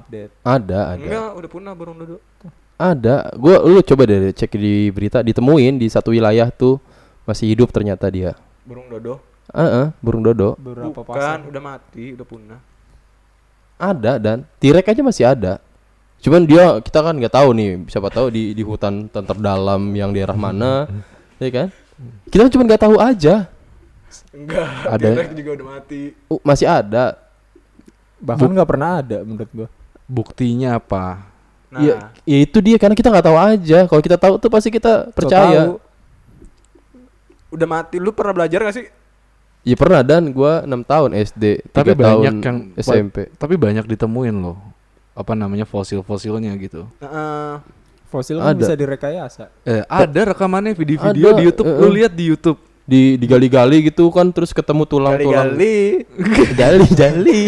update. 0.00 0.30
Ada, 0.42 0.78
ada. 0.94 1.02
Enggak, 1.02 1.28
udah 1.38 1.50
punah 1.50 1.72
burung 1.74 1.96
dodo. 1.98 2.16
Ada. 2.78 3.34
Gua 3.34 3.58
lu 3.66 3.82
coba 3.82 4.02
deh 4.06 4.30
cek 4.30 4.54
di 4.54 4.88
berita 4.94 5.18
ditemuin 5.20 5.82
di 5.82 5.86
satu 5.90 6.14
wilayah 6.14 6.46
tuh 6.48 6.78
masih 7.26 7.50
hidup 7.50 7.74
ternyata 7.74 8.06
dia. 8.08 8.38
Burung 8.62 8.86
dodo. 8.86 9.18
Heeh, 9.50 9.90
burung 9.98 10.22
dodo. 10.22 10.54
Beberapa 10.60 10.92
Bukan, 10.92 11.08
pasang. 11.08 11.48
udah 11.48 11.62
mati, 11.62 12.12
udah 12.14 12.26
punah. 12.28 12.60
Ada 13.78 14.12
dan 14.18 14.36
tirek 14.58 14.90
aja 14.90 15.02
masih 15.02 15.24
ada. 15.24 15.62
Cuman 16.18 16.42
dia 16.44 16.82
kita 16.82 16.98
kan 16.98 17.14
nggak 17.14 17.30
tahu 17.30 17.54
nih, 17.54 17.86
siapa 17.86 18.10
tahu 18.10 18.26
di 18.34 18.50
di 18.50 18.62
hutan 18.66 19.06
ter- 19.06 19.22
terdalam 19.22 19.80
yang 19.94 20.10
daerah 20.10 20.34
mana, 20.34 20.90
ya 21.42 21.50
kan? 21.50 21.68
Kita 22.26 22.50
cuma 22.50 22.66
nggak 22.66 22.82
tahu 22.82 22.98
aja. 22.98 23.46
Enggak, 24.34 24.66
Ada. 24.88 25.08
Juga 25.30 25.50
udah 25.62 25.66
mati. 25.78 26.00
Uh, 26.26 26.40
masih 26.42 26.66
ada. 26.66 27.16
Bahkan 28.18 28.50
nggak 28.50 28.68
pernah 28.68 28.98
ada 28.98 29.22
menurut 29.22 29.50
gua. 29.54 29.68
Buktinya 30.08 30.80
apa? 30.80 31.28
Nah, 31.68 31.80
Ya, 31.84 31.94
ya 32.24 32.38
itu 32.40 32.58
dia 32.64 32.80
karena 32.80 32.96
kita 32.96 33.12
nggak 33.12 33.26
tahu 33.28 33.36
aja. 33.36 33.78
Kalau 33.84 34.00
kita 34.00 34.16
tahu 34.16 34.34
tuh 34.40 34.48
pasti 34.48 34.72
kita 34.72 35.12
percaya. 35.12 35.68
tahu. 35.68 35.84
udah 37.48 37.68
mati. 37.68 37.96
Lu 37.96 38.12
pernah 38.12 38.32
belajar 38.34 38.60
gak 38.60 38.76
sih? 38.76 38.86
Ya 39.64 39.76
pernah 39.76 40.00
dan 40.00 40.32
gua 40.32 40.64
6 40.64 40.70
tahun 40.84 41.10
SD, 41.12 41.44
Tapi 41.72 41.92
3 41.92 42.00
tahun 42.00 42.20
banyak 42.24 42.34
yang 42.40 42.58
SMP. 42.76 43.28
Tapi 43.36 43.54
banyak 43.56 43.84
ditemuin 43.84 44.36
loh. 44.36 44.56
Apa 45.12 45.36
namanya 45.36 45.68
fosil-fosilnya 45.68 46.56
gitu. 46.56 46.88
Heeh. 47.00 47.52
Fosil 48.08 48.40
kan 48.40 48.56
Ada. 48.56 48.60
bisa 48.64 48.72
direkayasa. 48.72 49.44
Eh, 49.68 49.84
ada 49.84 50.20
rekamannya 50.32 50.72
video-video 50.72 51.36
di 51.36 51.42
YouTube. 51.44 51.68
eh, 51.68 51.76
Lu 51.76 51.88
eh. 51.88 51.94
lihat 52.00 52.12
di 52.16 52.24
YouTube. 52.24 52.58
Di 52.88 53.20
digali-gali 53.20 53.92
gitu 53.92 54.08
kan 54.08 54.32
terus 54.32 54.56
ketemu 54.56 54.88
tulang-tulang. 54.88 55.52
Gali-gali. 55.52 56.08
Gali-gali. 56.56 57.40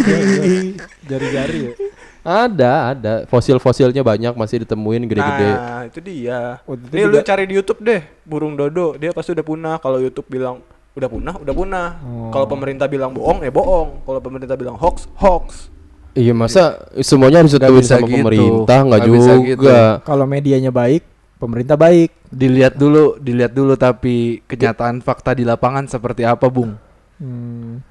Jari-jari 1.09 1.59
ya. 1.65 1.73
Ada, 2.21 2.73
ada. 2.93 3.13
Fosil-fosilnya 3.27 4.05
banyak 4.05 4.37
masih 4.37 4.63
ditemuin 4.65 5.09
gede-gede. 5.09 5.51
Nah, 5.51 5.81
itu 5.89 5.99
dia. 6.01 6.61
Waktu 6.69 6.83
itu 6.87 6.95
Nih 6.95 7.05
lu 7.09 7.17
juga- 7.17 7.27
cari 7.27 7.45
di 7.49 7.55
YouTube 7.57 7.81
deh, 7.81 8.01
burung 8.23 8.55
dodo. 8.55 8.95
Dia 8.97 9.11
pasti 9.11 9.33
udah 9.33 9.45
punah. 9.45 9.77
Kalau 9.81 9.99
YouTube 9.99 10.29
bilang 10.29 10.61
udah 10.93 11.09
punah, 11.09 11.35
udah 11.41 11.55
punah. 11.55 11.89
Oh. 12.03 12.29
Kalau 12.29 12.47
pemerintah 12.47 12.87
bilang 12.87 13.15
bohong, 13.15 13.41
eh 13.41 13.53
bohong. 13.53 14.05
Kalau 14.05 14.21
pemerintah 14.21 14.57
bilang 14.57 14.77
hoax, 14.77 15.09
hoax. 15.17 15.73
Iya 16.11 16.35
masa 16.35 16.75
semuanya 17.01 17.47
harus 17.47 17.55
ditemuin 17.55 17.81
bisa 17.87 17.95
sama 17.97 18.07
gitu. 18.11 18.19
pemerintah 18.19 18.79
nggak 18.83 19.03
bisa 19.07 19.33
juga. 19.39 19.47
gitu. 19.47 19.71
Kalau 20.03 20.25
medianya 20.27 20.73
baik, 20.75 21.03
pemerintah 21.39 21.79
baik. 21.79 22.11
Dilihat 22.31 22.75
dulu, 22.79 23.19
dilihat 23.19 23.51
dulu 23.51 23.75
tapi 23.75 24.43
kenyataan 24.47 25.03
fakta 25.03 25.35
di 25.35 25.43
lapangan 25.43 25.87
seperti 25.87 26.23
apa, 26.27 26.47
Bung? 26.51 26.75
Hmm. 27.19 27.83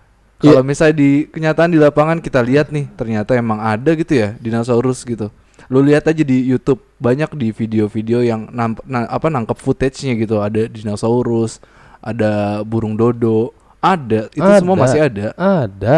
Kalau 0.41 0.63
misalnya 0.63 0.95
di 0.95 1.09
kenyataan 1.25 1.69
di 1.69 1.77
lapangan 1.77 2.17
kita 2.17 2.39
lihat 2.39 2.71
nih, 2.71 2.87
ternyata 2.95 3.35
emang 3.35 3.59
ada 3.59 3.91
gitu 3.91 4.15
ya 4.15 4.39
dinosaurus 4.39 5.03
gitu. 5.03 5.27
Lu 5.67 5.83
lihat 5.83 6.07
aja 6.07 6.23
di 6.23 6.37
YouTube 6.41 6.79
banyak 6.97 7.35
di 7.35 7.51
video-video 7.51 8.23
yang 8.23 8.47
namp- 8.49 8.81
na- 8.83 9.05
apa 9.05 9.27
nangkep 9.27 9.59
footage-nya 9.59 10.15
gitu, 10.15 10.39
ada 10.39 10.65
dinosaurus, 10.65 11.59
ada 11.99 12.63
burung 12.63 12.95
dodo, 12.95 13.51
ada 13.77 14.31
itu 14.31 14.49
semua 14.57 14.75
Ada. 14.75 14.81
masih 14.81 14.99
ada. 15.03 15.25
Ada. 15.35 15.97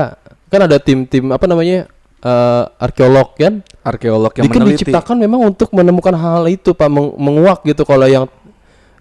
Kan 0.49 0.59
ada 0.65 0.77
tim-tim 0.77 1.29
apa 1.29 1.45
namanya? 1.45 1.85
eh, 2.21 2.63
arkeolog 2.77 3.33
kan? 3.33 3.65
Arkeolog 3.81 4.29
yang 4.35 4.45
Dia 4.45 4.53
kan 4.53 4.61
meneliti. 4.61 4.85
diciptakan 4.85 5.17
memang 5.17 5.41
untuk 5.41 5.73
menemukan 5.73 6.13
hal 6.13 6.45
itu, 6.45 6.69
Pak, 6.69 6.85
meng- 6.85 7.17
menguak 7.17 7.65
gitu 7.65 7.81
kalau 7.81 8.05
yang 8.05 8.29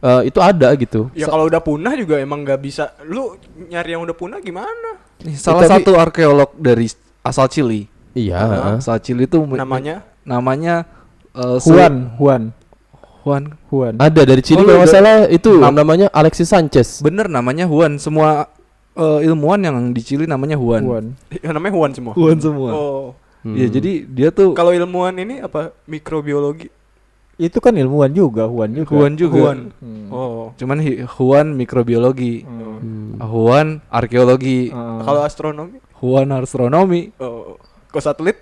eh, 0.00 0.22
itu 0.26 0.38
ada 0.38 0.68
gitu. 0.74 1.08
Ya 1.12 1.26
kalau 1.26 1.46
udah 1.46 1.60
punah 1.60 1.92
juga 1.94 2.16
emang 2.16 2.42
nggak 2.42 2.60
bisa. 2.60 2.92
Lu 3.04 3.36
nyari 3.62 3.92
yang 3.92 4.02
udah 4.02 4.12
punah 4.12 4.38
gimana? 4.38 5.00
Nih, 5.20 5.36
salah 5.36 5.64
tapi- 5.64 5.84
satu 5.84 5.92
arkeolog 5.94 6.50
dari 6.54 6.88
asal 7.20 7.46
Chili. 7.46 7.84
Iya. 8.10 8.76
Asal 8.76 8.98
Chili 8.98 9.24
itu 9.24 9.38
Namanya? 9.38 10.02
namanya 10.20 10.88
eh, 11.30 11.56
Su- 11.60 11.70
Juan, 11.70 12.16
Juan, 12.16 12.42
Juan. 13.22 13.42
Juan. 13.68 13.94
Ada 13.96 14.22
dari 14.24 14.40
Chili 14.40 14.58
Oh, 14.58 14.66
kalau 14.66 14.82
nggak 14.82 14.88
ada- 14.88 14.96
salah 14.98 15.16
itu 15.28 15.52
Nam- 15.54 15.76
namanya 15.76 16.06
Alexis 16.10 16.48
Sanchez. 16.48 16.98
Bener 17.00 17.28
namanya 17.28 17.64
Juan. 17.64 17.96
Semua 17.96 18.48
eh, 18.90 19.20
ilmuwan 19.22 19.60
yang 19.60 19.76
di 19.92 20.02
Chili 20.02 20.26
namanya 20.26 20.56
Juan. 20.56 20.82
Juan. 20.82 21.04
Ya, 21.44 21.52
namanya 21.52 21.72
Juan 21.72 21.92
semua. 21.92 22.12
Juan 22.16 22.38
semua. 22.40 22.70
Oh. 22.72 23.06
Iya, 23.40 23.70
Hmm. 23.70 23.74
jadi 23.78 23.92
dia 24.04 24.28
tuh 24.28 24.52
Kalau 24.52 24.68
ilmuwan 24.68 25.16
ini 25.16 25.40
apa? 25.40 25.72
Mikrobiologi. 25.86 26.68
Itu 27.40 27.56
kan 27.58 27.72
ilmuwan 27.72 28.12
juga, 28.12 28.44
Juan 28.44 28.76
juga. 28.76 28.92
Juan 28.92 29.12
juga. 29.16 29.36
Juan. 29.40 29.58
Hmm. 29.80 30.12
Oh. 30.12 30.52
Cuman 30.54 30.76
Juan 31.08 31.56
mikrobiologi, 31.56 32.44
Hmm. 32.44 32.76
Hmm. 32.76 33.10
Juan 33.18 33.66
arkeologi, 33.88 34.68
Ah. 34.68 35.00
Kalau 35.00 35.24
astronomi? 35.24 35.80
Juan 35.96 36.28
astronomi. 36.30 37.08
Oh. 37.16 37.56
Kok 37.88 37.98
satelit? 37.98 38.36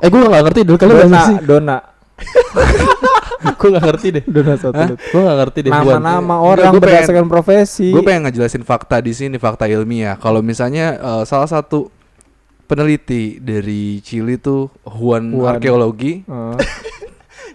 Eh 0.00 0.08
gue 0.08 0.18
gak 0.18 0.42
ngerti 0.42 0.60
dulu 0.64 0.76
kalian 0.76 0.96
Dona, 1.06 1.20
sih. 1.22 1.36
Dona, 1.44 1.76
Gue 3.56 3.68
gak 3.70 3.84
ngerti 3.84 4.06
deh. 4.10 4.24
Dona 4.26 4.54
satelit. 4.56 4.96
Gue 4.98 5.20
gak 5.20 5.38
ngerti 5.38 5.58
deh. 5.60 5.70
Nama-nama 5.70 6.34
orang 6.40 6.72
gua 6.72 6.80
pengen- 6.80 6.82
berdasarkan 6.82 7.26
profesi. 7.28 7.92
Gue 7.92 8.00
pengen 8.00 8.26
ngejelasin 8.26 8.64
fakta 8.64 8.98
di 8.98 9.12
sini, 9.12 9.36
fakta 9.36 9.64
ilmiah. 9.66 10.16
Kalau 10.16 10.40
misalnya 10.40 10.96
eh, 10.96 11.22
salah 11.24 11.46
satu 11.46 11.92
peneliti 12.66 13.38
dari 13.38 14.00
Chili 14.00 14.36
tuh 14.36 14.72
Juan, 14.82 15.30
Juan. 15.30 15.52
arkeologi. 15.54 16.24
Ah. 16.26 16.56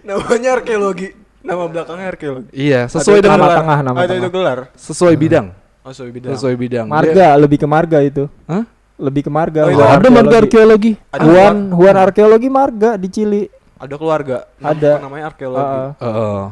Namanya 0.02 0.58
arkeologi. 0.58 1.08
Nama 1.42 1.62
belakangnya 1.66 2.08
arkeologi. 2.08 2.50
Iya, 2.52 2.86
sesuai 2.86 3.18
Ada 3.18 3.24
dengan 3.24 3.34
nama 3.34 3.42
gelar. 3.44 3.58
tengah, 3.58 3.78
nama 3.82 3.96
Ada 3.96 4.04
itu 4.04 4.14
tengah. 4.14 4.30
gelar. 4.30 4.58
sesuai 4.78 5.14
bidang, 5.16 5.46
Oh, 5.82 5.90
sesuai 5.90 6.10
bidang. 6.14 6.30
sesuai 6.32 6.54
bidang. 6.54 6.86
Marga, 6.86 7.28
lebih 7.34 7.58
ke 7.58 7.66
marga 7.66 7.98
itu. 8.00 8.24
Hah? 8.46 8.62
Lebih 8.94 9.22
ke 9.26 9.30
marga. 9.32 9.60
Oh, 9.66 9.70
itu 9.70 9.82
Ada 9.82 10.08
marga 10.08 10.36
arkeologi. 10.38 10.92
Ada 11.10 11.22
Juan, 11.26 11.56
Juan 11.74 11.96
arkeologi 11.98 12.48
marga 12.48 12.90
di 12.94 13.08
Chili. 13.10 13.42
Ada 13.74 13.94
keluarga. 13.98 14.46
Ada. 14.56 15.02
Namanya 15.02 15.24
arkeologi. 15.28 15.74
Ah. 15.74 15.90
Heeh. 15.98 16.42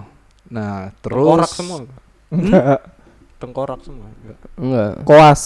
nah, 0.50 0.90
terus 0.98 1.22
Tengkorak 1.22 1.50
semua. 1.54 1.78
Enggak. 2.28 2.78
Tengkorak 3.40 3.80
semua. 3.86 4.06
Enggak. 4.10 4.38
Enggak. 4.58 4.92
Koas. 5.06 5.42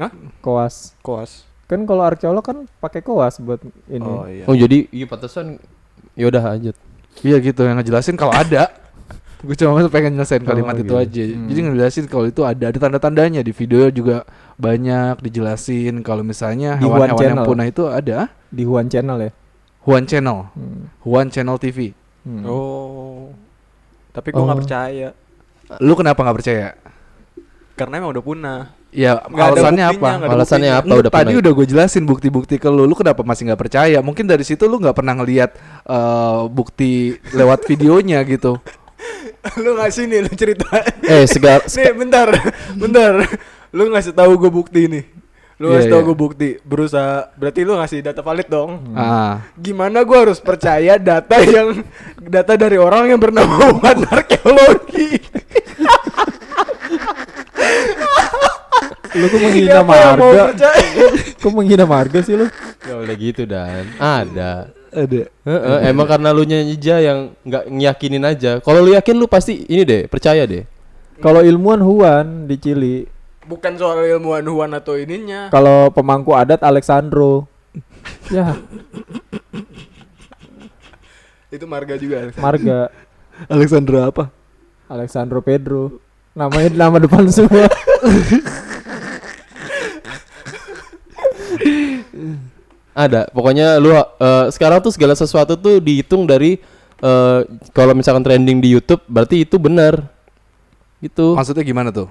Hah? 0.00 0.10
Koas. 0.40 0.74
Koas. 0.98 1.44
Kan 1.68 1.84
kalau 1.84 2.00
arkeolog 2.02 2.40
kan 2.40 2.64
pakai 2.80 3.04
koas 3.04 3.36
buat 3.36 3.60
ini. 3.84 4.00
Oh 4.02 4.24
iya. 4.24 4.44
Oh 4.44 4.56
jadi 4.56 4.88
iya 4.88 5.04
pantesan 5.04 5.60
ya 6.12 6.28
udah 6.28 6.40
lanjut. 6.46 6.76
Iya 7.20 7.36
gitu 7.38 7.60
yang 7.62 7.76
ngejelasin 7.76 8.16
kalau 8.16 8.32
ada. 8.32 8.72
Gue 9.44 9.58
cuma 9.58 9.74
pengen 9.90 10.14
nyelesain 10.14 10.40
kalimat 10.40 10.72
Oh, 10.72 10.80
itu 10.80 10.86
gitu. 10.86 10.94
aja. 10.96 11.22
Hmm. 11.28 11.46
Jadi 11.50 11.58
ngejelasin 11.60 12.04
kalau 12.06 12.24
itu 12.24 12.40
ada 12.42 12.64
ada 12.64 12.78
tanda-tandanya 12.78 13.42
di 13.42 13.50
video 13.50 13.90
juga 13.90 14.22
banyak 14.54 15.18
dijelasin 15.18 16.00
kalau 16.00 16.22
misalnya 16.22 16.78
hewan-hewan 16.78 17.18
yang 17.34 17.42
punah 17.42 17.66
itu 17.66 17.84
ada 17.86 18.30
Di 18.48 18.62
Juan 18.62 18.86
Channel 18.86 19.18
ya. 19.20 19.30
One 19.82 20.06
Channel, 20.06 20.38
Hmm. 20.54 20.86
One 21.02 21.28
Channel 21.28 21.58
TV. 21.58 21.90
Hmm. 22.22 22.46
Oh. 22.46 23.34
Tapi 24.14 24.30
gua 24.30 24.46
nggak 24.46 24.54
Oh. 24.54 24.62
percaya. 24.62 25.08
Lu 25.80 25.92
kenapa 25.98 26.22
nggak 26.22 26.36
percaya? 26.38 26.68
Karena 27.74 27.98
emang 27.98 28.14
udah 28.14 28.22
punah. 28.22 28.60
Ya 28.92 29.24
ada 29.24 29.56
alasannya 29.56 29.86
buktinya, 29.88 29.88
apa? 29.88 30.10
Alasannya 30.28 30.70
buktinya. 30.70 30.72
apa 30.76 30.86
Lu 30.86 30.94
udah 31.00 31.10
tadi 31.10 31.32
pernah? 31.32 31.40
udah 31.40 31.52
gue 31.56 31.66
jelasin 31.66 32.04
bukti-bukti 32.04 32.60
ke 32.60 32.68
lu, 32.68 32.84
lu 32.84 32.92
kenapa 32.92 33.24
masih 33.24 33.48
nggak 33.48 33.60
percaya? 33.60 33.98
Mungkin 34.04 34.28
dari 34.28 34.44
situ 34.44 34.68
lu 34.68 34.76
nggak 34.76 34.92
pernah 34.92 35.16
ngelihat 35.16 35.50
eh, 35.88 36.40
bukti 36.52 36.92
lewat 37.32 37.64
videonya 37.64 38.20
gitu. 38.22 38.60
lu 39.64 39.70
ngasih 39.74 40.04
nih 40.06 40.20
lu 40.22 40.32
cerita. 40.36 40.68
Eh 41.02 41.24
segar 41.24 41.64
nih 41.72 41.90
bentar. 41.96 42.28
bentar. 42.76 43.24
Lu 43.72 43.88
ngasih 43.88 44.12
tahu 44.12 44.36
gue 44.36 44.52
bukti 44.52 44.84
nih. 44.86 45.04
Lu 45.56 45.70
Iya, 45.70 45.78
ngasih 45.78 45.90
tahu 45.90 46.00
iya. 46.02 46.08
gue 46.10 46.16
bukti. 46.18 46.48
Berusaha. 46.60 47.32
Berarti 47.32 47.60
lu 47.62 47.72
ngasih 47.74 47.98
data 48.02 48.20
valid 48.20 48.46
dong. 48.46 48.92
Ah, 48.92 49.40
Gimana 49.56 50.02
gua 50.02 50.26
harus 50.26 50.36
percaya 50.36 50.98
data 50.98 51.38
yang 51.40 51.80
data 52.18 52.54
dari 52.54 52.76
orang 52.76 53.08
yang 53.08 53.20
bernama 53.22 53.70
Wan 53.80 53.98
arkeologi? 54.04 55.16
Lu 59.12 59.26
kok 59.28 59.40
menghina 59.40 59.80
mau 59.82 59.92
marga? 59.92 60.44
Kok 61.36 61.52
menghina 61.52 61.84
marga 61.84 62.18
sih 62.20 62.34
lu? 62.34 62.46
Gak 62.80 62.96
boleh 62.96 63.16
gitu 63.16 63.42
dan 63.44 63.84
ada. 63.96 64.72
ada. 64.88 65.22
Heeh, 65.44 65.78
emang 65.88 66.04
karena 66.04 66.32
lu 66.32 66.44
nyanyi 66.44 66.76
aja 66.76 66.96
yang 67.00 67.18
nggak 67.42 67.64
ngiyakinin 67.68 68.24
aja. 68.24 68.60
Kalau 68.60 68.80
lu 68.80 68.92
yakin 68.92 69.16
lu 69.16 69.26
pasti 69.26 69.64
ini 69.64 69.84
deh, 69.84 70.02
percaya 70.08 70.44
deh. 70.44 70.64
Kalau 71.20 71.40
ilmuwan 71.40 71.80
Juan 71.80 72.26
di 72.48 72.56
Chili, 72.58 72.96
Bukan 73.42 73.74
soal 73.74 74.06
ilmuwan 74.06 74.46
Huan 74.46 74.70
atau 74.70 74.94
ininya. 74.94 75.50
kalau 75.50 75.90
pemangku 75.90 76.30
adat 76.30 76.62
Alexandro. 76.62 77.50
ya, 78.30 78.54
Itu 81.50 81.66
marga 81.66 81.98
juga. 81.98 82.30
marga 82.38 82.88
Alexandra 83.50 84.08
apa? 84.08 84.24
Alexandro 84.88 85.40
Pedro. 85.42 85.98
Namanya 86.32 86.68
nama 86.72 86.96
depan 86.96 87.28
semua. 87.28 87.66
Ada. 92.92 93.28
Pokoknya 93.32 93.80
lu 93.80 93.92
eh, 93.96 94.46
sekarang 94.52 94.84
tuh 94.84 94.92
segala 94.92 95.16
sesuatu 95.16 95.56
tuh 95.56 95.80
dihitung 95.80 96.28
dari 96.28 96.60
eh, 97.00 97.38
kalau 97.72 97.92
misalkan 97.96 98.20
trending 98.20 98.60
di 98.60 98.68
YouTube 98.72 99.00
berarti 99.08 99.48
itu 99.48 99.56
benar. 99.56 100.06
Gitu. 101.02 101.34
Maksudnya 101.34 101.64
gimana 101.66 101.90
tuh? 101.90 102.06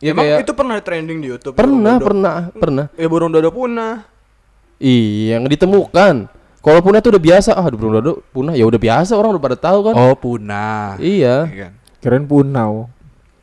Ya 0.00 0.16
Emang 0.16 0.24
kayak 0.24 0.48
itu 0.48 0.52
pernah 0.56 0.76
trending 0.80 1.18
di 1.20 1.28
YouTube? 1.28 1.54
pernah, 1.54 2.00
burung 2.00 2.00
dodo? 2.00 2.08
pernah, 2.08 2.36
pernah. 2.56 2.86
Ya 2.96 3.06
burung 3.06 3.30
dodo 3.30 3.52
punah. 3.52 4.08
Iya, 4.80 5.36
yang 5.36 5.44
ditemukan. 5.44 6.24
Kalau 6.60 6.80
punah 6.80 7.00
tuh 7.04 7.12
udah 7.12 7.24
biasa, 7.24 7.52
ah 7.52 7.68
burung 7.68 8.00
dodo 8.00 8.24
punah 8.32 8.56
ya 8.56 8.64
udah 8.64 8.80
biasa 8.80 9.12
orang 9.12 9.36
udah 9.36 9.44
pada 9.44 9.58
tahu 9.60 9.78
kan. 9.92 9.94
Oh, 10.00 10.16
punah. 10.16 10.96
Iya. 10.96 11.44
Iya 11.44 11.56
kan? 11.68 11.72
Keren 12.00 12.24
punau. 12.24 12.88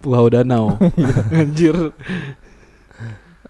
Pulau 0.01 0.25
Danau. 0.33 0.81
Anjir. 1.33 1.93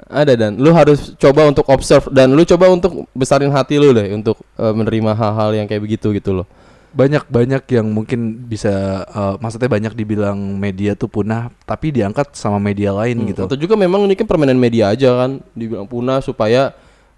Ada 0.07 0.33
dan 0.33 0.55
lu 0.55 0.71
harus 0.71 1.11
coba 1.15 1.45
untuk 1.45 1.67
observe 1.67 2.07
dan 2.09 2.31
lu 2.31 2.41
coba 2.41 2.71
untuk 2.71 3.05
besarin 3.11 3.51
hati 3.51 3.75
lu 3.75 3.91
deh 3.91 4.07
untuk 4.11 4.39
eh, 4.55 4.71
menerima 4.71 5.11
hal-hal 5.11 5.51
yang 5.53 5.67
kayak 5.67 5.83
begitu 5.83 6.09
gitu 6.11 6.31
loh. 6.33 6.47
banyak 6.87 7.29
banyak 7.29 7.61
yang 7.69 7.85
mungkin 7.91 8.47
bisa 8.47 8.71
eh, 9.05 9.35
maksudnya 9.37 9.67
banyak 9.67 9.93
dibilang 9.93 10.39
media 10.57 10.95
tuh 10.95 11.05
punah 11.05 11.51
tapi 11.63 11.91
diangkat 11.91 12.33
sama 12.33 12.57
media 12.57 12.89
lain 12.89 13.21
Hmm, 13.21 13.27
gitu. 13.29 13.41
Atau 13.45 13.59
juga 13.59 13.75
memang 13.75 14.07
ini 14.07 14.15
kan 14.15 14.25
permainan 14.25 14.57
media 14.57 14.89
aja 14.89 15.13
kan 15.13 15.43
dibilang 15.53 15.85
punah 15.85 16.23
supaya 16.23 16.71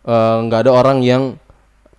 eh, 0.04 0.38
nggak 0.44 0.68
ada 0.68 0.72
orang 0.74 1.00
yang 1.00 1.38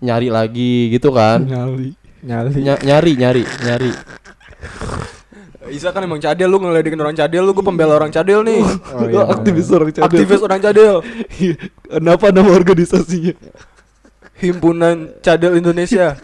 nyari 0.02 0.28
lagi 0.28 0.90
gitu 0.90 1.14
kan. 1.14 1.46
Nyali. 1.46 1.94
Nyali. 2.20 2.50
Ny- 2.58 2.82
nyari 2.84 3.12
nyari 3.16 3.42
nyari. 3.64 3.90
Isa 5.68 5.92
kan 5.92 6.00
emang 6.00 6.16
cadel 6.16 6.48
lu 6.48 6.56
ngeledekin 6.56 6.96
orang 6.96 7.12
cadel 7.12 7.44
lu 7.44 7.52
gue 7.52 7.60
pembela 7.60 7.92
orang 8.00 8.08
cadel 8.08 8.40
nih. 8.40 8.64
Oh, 8.96 9.04
iya. 9.04 9.28
aktivis 9.28 9.68
orang 9.68 9.92
cadel. 9.92 10.06
Aktivis 10.08 10.40
orang 10.40 10.60
cadel. 10.64 10.94
Kenapa 11.92 12.32
nama 12.32 12.50
organisasinya? 12.56 13.36
Himpunan 14.40 15.12
Cadel 15.20 15.60
Indonesia. 15.60 16.16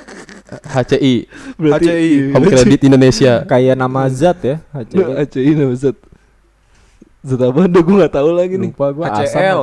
HCI 0.46 1.28
HCI. 1.60 2.32
Home 2.32 2.48
Credit 2.48 2.80
Indonesia. 2.88 3.44
Kayak 3.44 3.76
nama 3.76 4.08
zat 4.08 4.40
ya. 4.40 4.56
HCI. 4.72 5.04
HCI 5.20 5.50
nama 5.52 5.74
Zat. 5.76 5.96
Zat 7.20 7.40
apa? 7.44 7.60
Udah 7.68 7.82
gue 7.84 7.96
gak 8.08 8.14
tahu 8.16 8.30
lagi 8.32 8.54
nih. 8.56 8.70
Lupa 8.72 8.88
gua 8.96 9.04
HCL. 9.20 9.60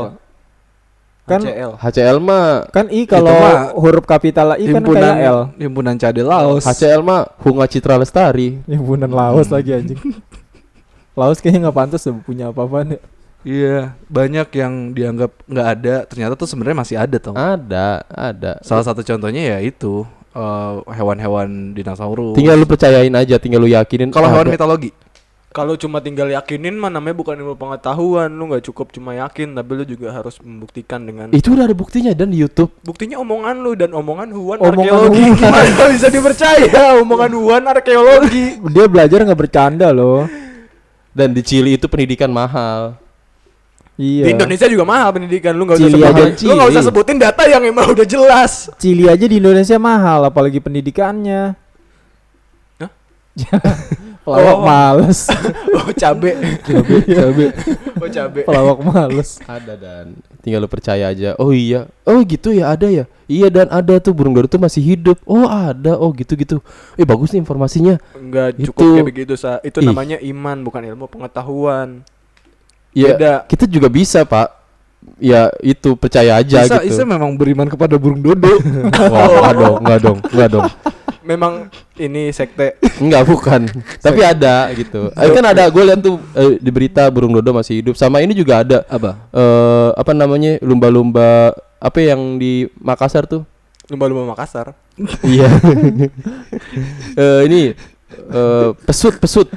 Kan 1.23 1.39
HCL. 1.39 1.71
HCL 1.79 2.17
mah 2.19 2.67
kan 2.67 2.91
I 2.91 3.07
kalau 3.07 3.31
mah 3.31 3.71
huruf 3.79 4.03
kapital 4.03 4.59
I 4.59 4.67
kan 4.67 4.83
himpunan 4.83 5.13
kayak 5.15 5.31
L. 5.31 5.39
himpunan 5.55 5.95
cadel 5.95 6.27
Laos. 6.27 6.67
HCL 6.67 6.99
mah 6.99 7.31
Hunga 7.39 7.63
Citra 7.71 7.95
Lestari. 7.95 8.59
Himpunan 8.67 9.07
Laos 9.07 9.47
lagi 9.47 9.71
anjing. 9.71 9.99
Laos 11.19 11.39
kayaknya 11.39 11.69
nggak 11.69 11.77
pantas 11.79 12.03
deh 12.03 12.11
punya 12.27 12.51
apa-apa 12.51 12.83
nih. 12.83 13.01
Iya, 13.43 13.99
banyak 14.07 14.47
yang 14.55 14.95
dianggap 14.95 15.31
nggak 15.51 15.67
ada, 15.67 15.95
ternyata 16.07 16.33
tuh 16.39 16.47
sebenarnya 16.47 16.79
masih 16.79 16.95
ada 16.95 17.17
tau. 17.19 17.35
Ada, 17.35 18.07
ada. 18.07 18.51
Salah 18.63 18.87
satu 18.87 19.03
contohnya 19.03 19.55
ya 19.55 19.57
itu 19.59 20.07
eh, 20.31 20.73
hewan-hewan 20.95 21.75
dinosaurus. 21.75 22.39
Tinggal 22.39 22.55
lu 22.55 22.63
percayain 22.63 23.11
aja, 23.11 23.35
tinggal 23.39 23.59
lu 23.59 23.67
yakinin. 23.67 24.15
kalau 24.15 24.31
hewan 24.31 24.47
mitologi. 24.47 24.95
Kalau 25.53 25.77
cuma 25.77 26.01
tinggal 26.01 26.33
yakinin 26.33 26.73
mah 26.73 26.89
namanya 26.89 27.13
bukan 27.13 27.37
ilmu 27.37 27.53
pengetahuan. 27.53 28.25
Lu 28.25 28.49
nggak 28.49 28.65
cukup 28.65 28.89
cuma 28.89 29.13
yakin, 29.13 29.53
tapi 29.53 29.71
lu 29.77 29.85
juga 29.85 30.09
harus 30.09 30.41
membuktikan 30.41 31.05
dengan 31.05 31.29
itu 31.29 31.53
udah 31.53 31.69
ada 31.69 31.77
buktinya 31.77 32.09
dan 32.17 32.33
di 32.33 32.41
YouTube. 32.41 32.73
buktinya 32.81 33.21
omongan 33.21 33.61
lu 33.61 33.77
dan 33.77 33.93
omongan 33.93 34.33
Huan 34.33 34.57
Omongan 34.57 34.73
arkeologi. 34.73 35.23
Huan. 35.29 35.37
Gimana 35.45 35.85
bisa 35.93 36.07
dipercaya 36.09 36.97
omongan 36.97 37.31
Huan 37.37 37.63
arkeologi? 37.69 38.45
Dia 38.73 38.85
belajar 38.89 39.21
nggak 39.29 39.39
bercanda 39.45 39.93
loh. 39.93 40.25
Dan 41.13 41.37
di 41.37 41.45
Chili 41.45 41.77
itu 41.77 41.85
pendidikan 41.85 42.33
mahal. 42.33 42.97
Iya. 43.93 44.25
Di 44.25 44.31
Indonesia 44.33 44.65
juga 44.65 44.89
mahal 44.89 45.13
pendidikan. 45.13 45.53
Lu 45.53 45.69
nggak 45.69 45.77
usah 45.77 45.89
sebutin. 45.93 46.25
aja. 46.33 46.45
Lu 46.49 46.53
nggak 46.57 46.69
usah 46.73 46.83
sebutin 46.89 47.17
data 47.21 47.43
yang 47.45 47.61
emang 47.61 47.93
udah 47.93 48.07
jelas. 48.09 48.73
Cili 48.81 49.05
aja 49.05 49.25
di 49.29 49.37
Indonesia 49.37 49.77
mahal, 49.77 50.25
apalagi 50.25 50.57
pendidikannya. 50.57 51.53
Hah? 52.81 52.89
Pelawak 54.23 54.55
Oh. 54.55 54.63
males. 54.63 55.19
Oh 55.83 55.91
cabe. 55.91 56.31
cabe, 56.63 56.95
cabe. 57.03 57.45
Oh 57.99 58.07
cabe. 58.07 58.41
Pelawak 58.47 58.79
males. 58.81 59.35
Ada 59.43 59.75
dan 59.75 60.15
tinggal 60.39 60.63
lu 60.63 60.71
percaya 60.71 61.11
aja. 61.11 61.35
Oh 61.35 61.51
iya. 61.51 61.91
Oh 62.07 62.23
gitu 62.23 62.55
ya 62.55 62.71
ada 62.71 62.87
ya. 62.87 63.03
Iya 63.27 63.51
dan 63.51 63.67
ada 63.67 63.99
tuh 63.99 64.15
burung 64.15 64.31
dodo 64.31 64.47
tuh 64.47 64.63
masih 64.63 64.79
hidup. 64.79 65.19
Oh 65.27 65.43
ada. 65.43 65.99
Oh 65.99 66.15
gitu-gitu. 66.15 66.63
Eh 66.95 67.03
bagus 67.03 67.35
nih 67.35 67.43
informasinya. 67.43 67.99
Enggak 68.15 68.55
Itu- 68.55 68.71
cukup 68.71 68.95
kayak 68.95 69.07
begitu 69.11 69.33
sa. 69.35 69.59
Itu 69.59 69.83
Ih. 69.83 69.91
namanya 69.91 70.15
iman 70.23 70.63
bukan 70.63 70.81
ilmu 70.87 71.11
pengetahuan. 71.11 72.07
Ya 72.95 73.11
Beda. 73.17 73.33
kita 73.43 73.67
juga 73.67 73.91
bisa 73.91 74.23
pak. 74.23 74.62
Ya 75.19 75.47
itu 75.63 75.95
percaya 75.95 76.39
aja 76.39 76.65
Isa, 76.65 76.81
gitu. 76.83 76.99
Isa 76.99 77.03
memang 77.07 77.35
beriman 77.37 77.67
kepada 77.69 77.95
burung 77.95 78.19
dodo. 78.19 78.59
Wah 79.13 79.27
enggak 79.29 79.55
dong, 79.55 79.75
enggak 79.79 79.99
dong, 79.99 80.17
enggak 80.31 80.49
dong. 80.51 80.67
Memang 81.23 81.53
ini 81.95 82.27
sekte. 82.35 82.75
Enggak 82.99 83.23
bukan. 83.23 83.61
Tapi 84.03 84.21
ada 84.21 84.67
gitu. 84.75 85.07
Eh, 85.15 85.31
kan 85.31 85.45
ada 85.47 85.63
gue 85.71 85.83
lihat 85.87 86.03
tuh 86.03 86.19
eh, 86.35 86.59
di 86.59 86.71
berita 86.71 87.07
burung 87.07 87.31
dodo 87.31 87.55
masih 87.55 87.79
hidup. 87.79 87.95
Sama 87.95 88.19
ini 88.19 88.35
juga 88.35 88.59
ada 88.59 88.83
Apa? 88.91 89.31
eh 89.31 89.89
apa 89.95 90.11
namanya 90.11 90.59
lumba-lumba 90.59 91.55
apa 91.79 91.99
yang 92.03 92.35
di 92.35 92.67
Makassar 92.79 93.23
tuh? 93.23 93.47
Lumba-lumba 93.87 94.35
Makassar. 94.35 94.75
Iya. 95.23 95.47
Eh 97.13 97.41
ini 97.47 97.61
eh 98.33 98.69
pesut 98.83 99.15
pesut. 99.17 99.47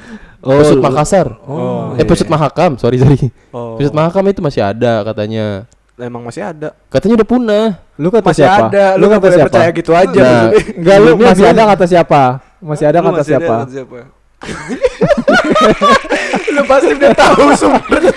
Pesut 0.47 0.79
Makassar. 0.79 1.27
Oh, 1.43 1.99
eh 1.99 2.07
pesut 2.07 2.31
Mahakam, 2.31 2.79
sorry 2.79 3.03
sorry. 3.03 3.19
Oh. 3.51 3.75
Pesut 3.75 3.91
Mahakam 3.91 4.23
itu 4.31 4.39
masih 4.39 4.63
ada 4.63 5.03
katanya. 5.03 5.67
Emang 5.97 6.21
masih 6.23 6.45
ada. 6.45 6.77
Katanya 6.93 7.25
udah 7.25 7.29
punah. 7.29 7.67
Lu 7.97 8.13
kata 8.13 8.29
Masih 8.29 8.45
siapa? 8.45 8.69
ada. 8.69 9.01
Lu 9.01 9.09
nggak 9.09 9.17
kata 9.25 9.33
siapa? 9.33 9.49
percaya 9.49 9.69
gitu 9.73 9.93
aja. 9.97 10.29
Nah. 10.29 10.45
Enggak 10.79 10.97
lu 11.01 11.11
masih 11.17 11.47
ada 11.49 11.63
kata 11.73 11.85
siapa? 11.89 12.23
Masih 12.61 12.85
ada 12.85 12.99
Lu 13.01 13.05
kata 13.09 13.17
masih 13.17 13.33
ada 13.33 13.41
siapa? 13.41 13.55
kata 13.57 13.73
siapa? 13.73 13.99
lu 16.53 16.63
pasti 16.69 16.93
udah 16.93 17.13
tahu 17.17 17.45
sumbernya. 17.57 18.13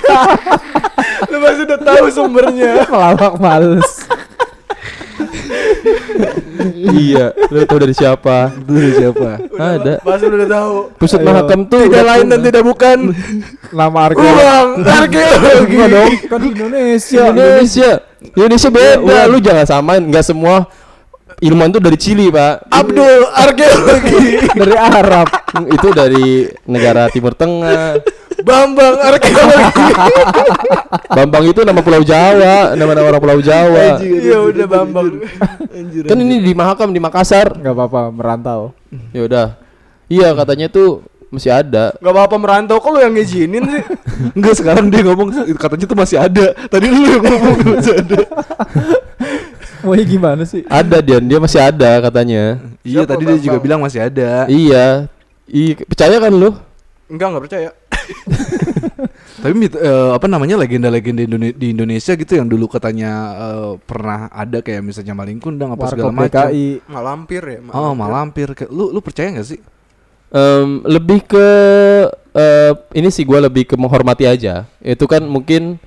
lu 1.32 1.38
pasti 1.40 1.62
udah 1.64 1.80
tahu 1.80 2.06
sumbernya. 2.12 2.72
Pelawak 2.84 3.34
males. 3.40 4.09
Iya, 6.76 7.31
lu 7.50 7.64
tahu 7.66 7.80
dari 7.81 7.96
siapa? 7.96 8.52
Dari 8.56 8.92
siapa? 8.96 9.30
ada. 9.80 9.94
Pasti 10.02 10.26
udah 10.28 10.50
tahu. 10.50 10.74
Ayo. 11.00 11.26
Mahakam 11.26 11.60
tuh 11.66 11.80
Tidak 11.86 11.92
udah 11.92 12.04
lain 12.06 12.26
dan 12.28 12.40
tidak 12.44 12.64
bukan 12.64 12.98
Nama 13.70 14.00
arkeolog. 14.12 14.36
uang 14.36 14.68
arkeologi. 14.84 15.74
Enggak 15.76 15.90
dong, 15.90 16.12
kan 16.28 16.42
Indonesia. 16.42 17.24
Indonesia. 17.30 17.92
Indonesia 18.36 18.70
beda. 18.70 19.18
Lu 19.30 19.38
jangan 19.40 19.66
samain. 19.66 20.02
Enggak 20.04 20.26
semua 20.26 20.68
ilmuwan 21.40 21.72
tuh 21.72 21.82
dari 21.84 21.98
Chili, 22.00 22.28
Pak. 22.28 22.68
Abdul 22.68 23.22
arkeologi. 23.32 24.20
Dari 24.60 24.75
Arab. 24.75 25.28
Itu 25.72 25.90
dari 25.96 26.46
negara 26.70 27.08
Timur 27.10 27.34
Tengah. 27.34 27.98
Bambang 28.44 28.95
arkeologi. 29.00 29.91
Bambang 31.12 31.44
itu 31.47 31.62
nama 31.68 31.81
Pulau 31.83 32.03
Jawa, 32.03 32.74
nama-nama 32.75 33.07
orang 33.15 33.21
Pulau 33.24 33.39
Jawa. 33.44 34.00
Iya 34.00 34.38
udah 34.44 34.65
Bambang. 34.68 35.07
Kan 36.07 36.18
ini 36.19 36.44
di 36.44 36.51
Mahakam 36.56 36.91
di 36.91 37.00
Makassar. 37.03 37.56
Enggak 37.59 37.75
apa-apa, 37.75 38.01
merantau. 38.13 38.62
Ya 39.12 39.21
udah. 39.25 39.47
Iya, 40.10 40.34
katanya 40.34 40.67
tuh 40.72 41.05
masih 41.29 41.53
ada. 41.53 41.93
Gak 42.01 42.13
apa-apa 42.13 42.36
merantau 42.41 42.81
kok 42.81 42.89
lu 42.89 43.00
yang 43.00 43.13
ngizinin 43.13 43.63
sih. 43.63 43.84
Enggak 44.38 44.53
sekarang 44.58 44.89
dia 44.89 45.01
ngomong 45.05 45.29
katanya 45.55 45.86
tuh 45.86 45.98
masih 45.98 46.17
ada. 46.17 46.46
Tadi 46.67 46.86
lu 46.89 47.01
yang 47.05 47.24
ngomong 47.24 47.58
masih 47.77 47.93
ada. 48.01 48.19
Mau 49.79 49.96
gimana 49.96 50.43
sih? 50.43 50.67
Ada 50.67 51.00
dia, 51.00 51.24
dia 51.24 51.39
masih 51.39 51.60
ada 51.63 51.91
katanya. 52.03 52.60
Iya, 52.84 53.05
Siapa 53.05 53.10
tadi 53.15 53.24
dia 53.24 53.39
juga 53.39 53.60
bilang 53.63 53.79
masih 53.79 54.00
ada. 54.03 54.50
Iya. 54.51 55.08
Iya, 55.50 55.74
percaya 55.88 56.17
kan 56.19 56.34
lu? 56.36 56.50
Enggak 57.08 57.27
enggak 57.31 57.43
percaya. 57.48 57.69
Tapi 59.44 59.54
mit- 59.56 59.80
eh, 59.80 60.10
apa 60.12 60.28
namanya 60.28 60.60
legenda-legenda 60.60 61.24
Indone- 61.24 61.56
di 61.56 61.72
Indonesia 61.72 62.12
gitu 62.12 62.36
yang 62.36 62.48
dulu 62.51 62.68
katanya 62.68 63.12
eh, 63.38 63.72
pernah 63.80 64.28
ada 64.30 64.60
kayak 64.60 64.84
misalnya 64.84 65.16
maling 65.16 65.39
kundang 65.39 65.72
apa 65.72 65.88
segala 65.96 66.12
macam. 66.12 66.51
Malampir 66.92 67.42
ya. 67.48 67.60
Oh, 67.72 67.94
malampir. 67.96 68.48
Lu 68.68 68.92
lu 68.92 69.00
percaya 69.00 69.32
nggak 69.32 69.48
sih? 69.48 69.60
Em, 70.30 70.84
lebih 70.86 71.25
ke 71.25 71.48
eh, 72.36 72.72
ini 72.94 73.10
sih 73.10 73.24
gua 73.24 73.42
lebih 73.42 73.63
ke 73.66 73.75
menghormati 73.80 74.28
aja. 74.28 74.68
Itu 74.84 75.08
kan 75.08 75.24
mungkin 75.24 75.80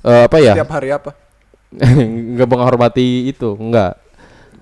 eh, 0.00 0.22
apa 0.24 0.38
ya? 0.38 0.54
Tiap 0.56 0.70
hari 0.70 0.94
apa? 0.94 1.10
nggak 2.34 2.48
menghormati 2.50 3.30
itu, 3.30 3.54
enggak. 3.58 3.98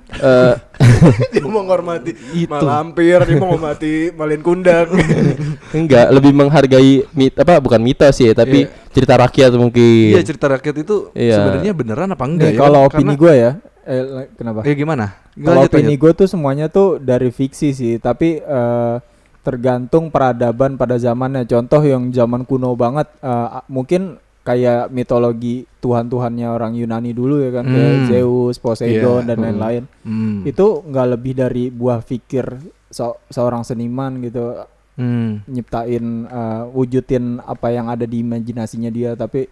Eh, 0.08 0.54
Dia 1.32 1.44
mau 1.44 1.60
menghormati 1.60 2.16
Itu. 2.32 2.48
malampir, 2.48 3.20
dia 3.20 3.36
mau 3.36 3.52
menghormati 3.52 4.08
malin 4.10 4.40
kundang. 4.40 4.88
enggak, 5.76 6.06
lebih 6.10 6.32
menghargai 6.32 7.04
mit 7.12 7.34
apa 7.34 7.60
bukan 7.60 7.76
mitos 7.78 8.16
sih, 8.16 8.32
tapi 8.32 8.64
Iya. 8.64 8.88
cerita 8.88 9.14
rakyat 9.14 9.52
mungkin. 9.54 10.16
Iya, 10.16 10.22
cerita 10.24 10.46
rakyat 10.48 10.76
itu 10.80 10.96
Iya. 11.12 11.36
sebenarnya 11.36 11.72
beneran 11.72 12.08
apa 12.08 12.24
enggak 12.24 12.50
Nih, 12.50 12.56
ya? 12.56 12.60
kalau 12.60 12.80
opini 12.84 13.14
gue 13.14 13.32
ya, 13.32 13.50
eh, 13.84 14.02
kenapa? 14.32 14.64
Eh 14.64 14.74
gimana? 14.74 15.06
Kalau 15.34 15.60
opini 15.62 15.94
gue 15.94 16.12
tuh 16.14 16.26
semuanya 16.26 16.66
tuh 16.66 16.96
dari 16.96 17.28
fiksi 17.28 17.70
sih, 17.70 17.94
tapi 18.00 18.40
eh, 18.40 18.94
tergantung 19.40 20.08
peradaban 20.08 20.74
pada 20.74 20.96
zamannya. 20.96 21.44
Contoh 21.44 21.80
yang 21.80 22.08
zaman 22.10 22.42
kuno 22.42 22.72
banget, 22.74 23.12
eh, 23.18 23.28
a- 23.54 23.66
mungkin 23.66 24.16
kayak 24.48 24.88
mitologi 24.88 25.68
tuhan-tuhannya 25.78 26.48
orang 26.48 26.72
Yunani 26.72 27.12
dulu 27.12 27.44
ya 27.44 27.52
kan, 27.52 27.68
kayak 27.68 27.92
Hmm. 27.94 28.06
Zeus, 28.08 28.56
Poseidon 28.56 29.20
Iya, 29.20 29.28
dan 29.28 29.36
hmm. 29.36 29.44
lain-lain. 29.44 29.82
Hmm. 30.00 30.40
Itu 30.42 30.80
nggak 30.82 31.06
lebih 31.12 31.32
dari 31.36 31.68
buah 31.68 32.00
pikir 32.00 32.56
se- 32.88 33.20
seorang 33.28 33.60
seniman 33.60 34.24
gitu, 34.24 34.64
Hmm. 34.96 35.44
nyiptain, 35.44 36.04
eh, 36.24 36.62
wujudin 36.72 37.44
apa 37.44 37.68
yang 37.68 37.86
ada 37.86 38.02
di 38.02 38.24
imajinasinya 38.24 38.88
dia. 38.88 39.12
Tapi 39.12 39.44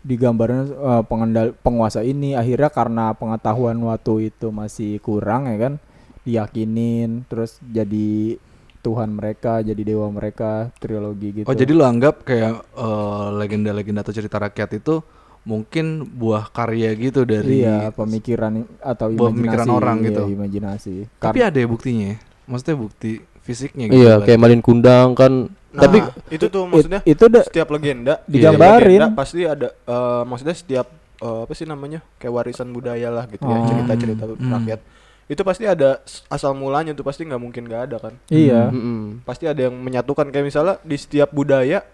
digambarnya 0.00 0.62
eh, 0.70 1.02
pengendal 1.04 1.52
penguasa 1.58 2.00
ini 2.00 2.32
akhirnya 2.32 2.70
karena 2.70 3.10
pengetahuan 3.12 3.76
waktu 3.82 4.30
itu 4.30 4.48
masih 4.48 5.02
kurang 5.02 5.50
ya 5.50 5.58
kan 5.58 5.74
diyakinin 6.22 7.24
terus 7.26 7.58
jadi 7.64 8.36
Tuhan 8.78 9.10
mereka 9.10 9.60
jadi 9.60 9.78
dewa 9.78 10.06
mereka 10.08 10.70
trilogi 10.76 11.42
gitu 11.42 11.46
Oh 11.46 11.52
jadi 11.52 11.70
lu 11.70 11.82
anggap 11.82 12.22
kayak 12.22 12.52
eh, 12.72 13.26
legenda-legenda 13.34 14.00
atau 14.00 14.12
cerita 14.12 14.38
rakyat 14.38 14.70
itu 14.76 15.02
mungkin 15.42 16.04
buah 16.04 16.48
karya 16.48 16.92
gitu 16.92 17.22
dari 17.22 17.62
iya 17.62 17.88
pemikiran 17.88 18.52
atau 18.78 19.08
Buah 19.08 19.28
imajinasi 19.28 19.34
pemikiran 19.34 19.66
orang 19.70 19.96
iya, 19.96 20.06
gitu. 20.06 20.22
imajinasi 20.28 20.94
Tapi 21.16 21.38
ada 21.40 21.56
ya 21.56 21.66
buktinya 21.66 22.06
ya? 22.06 22.16
Maksudnya 22.44 22.76
bukti 22.76 23.12
fisiknya 23.40 23.84
gitu 23.86 23.96
Iya, 23.98 24.12
kan? 24.14 24.24
kayak 24.24 24.38
Malin 24.38 24.60
Kundang 24.60 25.08
kan. 25.12 25.32
Nah, 25.68 25.82
Tapi 25.84 25.98
itu 26.30 26.48
tuh 26.48 26.64
it- 26.64 26.70
maksudnya 26.70 27.00
itu 27.02 27.22
udah 27.22 27.42
setiap 27.44 27.68
legenda 27.70 28.20
Digambarin. 28.24 28.88
legenda 28.88 29.06
pasti 29.12 29.40
ada 29.42 29.68
eh, 29.72 30.22
maksudnya 30.24 30.52
setiap 30.52 30.86
eh, 31.18 31.40
apa 31.44 31.52
sih 31.52 31.64
namanya 31.64 32.00
kayak 32.16 32.32
warisan 32.34 32.68
budaya 32.68 33.08
lah 33.08 33.24
gitu 33.26 33.42
ya 33.42 33.52
Oh. 33.54 33.64
cerita-cerita 33.66 34.24
Hmm. 34.28 34.52
rakyat 34.54 34.80
itu 35.28 35.42
pasti 35.42 35.64
ada 35.64 36.00
asal 36.26 36.52
mulanya 36.52 36.90
tuh 36.90 37.04
pasti 37.04 37.22
nggak 37.22 37.36
mungkin 37.36 37.62
nggak 37.64 37.82
ada 37.84 37.96
kan? 38.00 38.14
Iya. 38.26 38.68
Mm-mm. 38.68 39.22
pasti 39.22 39.44
ada 39.44 39.60
yang 39.62 39.76
menyatukan. 39.76 40.28
Kayak 40.28 40.46
misalnya 40.46 40.74
di 40.80 40.96
setiap 40.96 41.28
budaya 41.30 41.84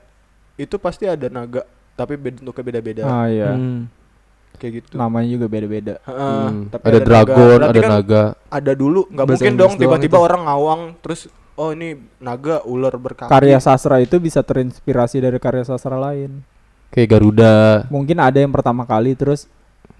itu 0.54 0.78
pasti 0.78 1.04
ada 1.04 1.26
naga 1.26 1.66
tapi 1.92 2.14
bentuknya 2.14 2.62
beda-beda. 2.64 3.02
Ah 3.02 3.26
iya. 3.26 3.50
Hmm. 3.52 3.90
kayak 4.54 4.72
gitu. 4.80 4.94
Namanya 4.94 5.28
juga 5.28 5.46
beda-beda. 5.50 5.94
Heeh, 6.00 6.46
Hmm. 6.46 6.70
tapi 6.70 6.84
Ada 6.86 6.98
dragon, 7.00 7.58
Berarti 7.58 7.70
ada 7.74 7.80
kan 7.80 7.90
naga. 7.90 8.22
ada 8.48 8.72
dulu. 8.72 9.00
Nggak 9.10 9.26
mungkin 9.26 9.50
Inggris 9.50 9.60
dong 9.60 9.72
tiba-tiba 9.76 10.16
orang 10.16 10.42
ngawang 10.46 10.80
terus 11.02 11.20
oh 11.54 11.70
ini 11.70 11.88
naga 12.18 12.62
ular 12.62 12.94
berkaki. 12.94 13.26
Karya 13.26 13.58
sastra 13.58 13.98
itu 13.98 14.14
bisa 14.16 14.40
terinspirasi 14.40 15.18
dari 15.18 15.38
karya 15.38 15.66
sastra 15.66 15.98
lain. 15.98 16.46
Kayak 16.88 17.18
Garuda. 17.18 17.54
mungkin 17.90 18.22
ada 18.22 18.38
yang 18.38 18.54
pertama 18.54 18.86
kali 18.86 19.18
terus 19.18 19.50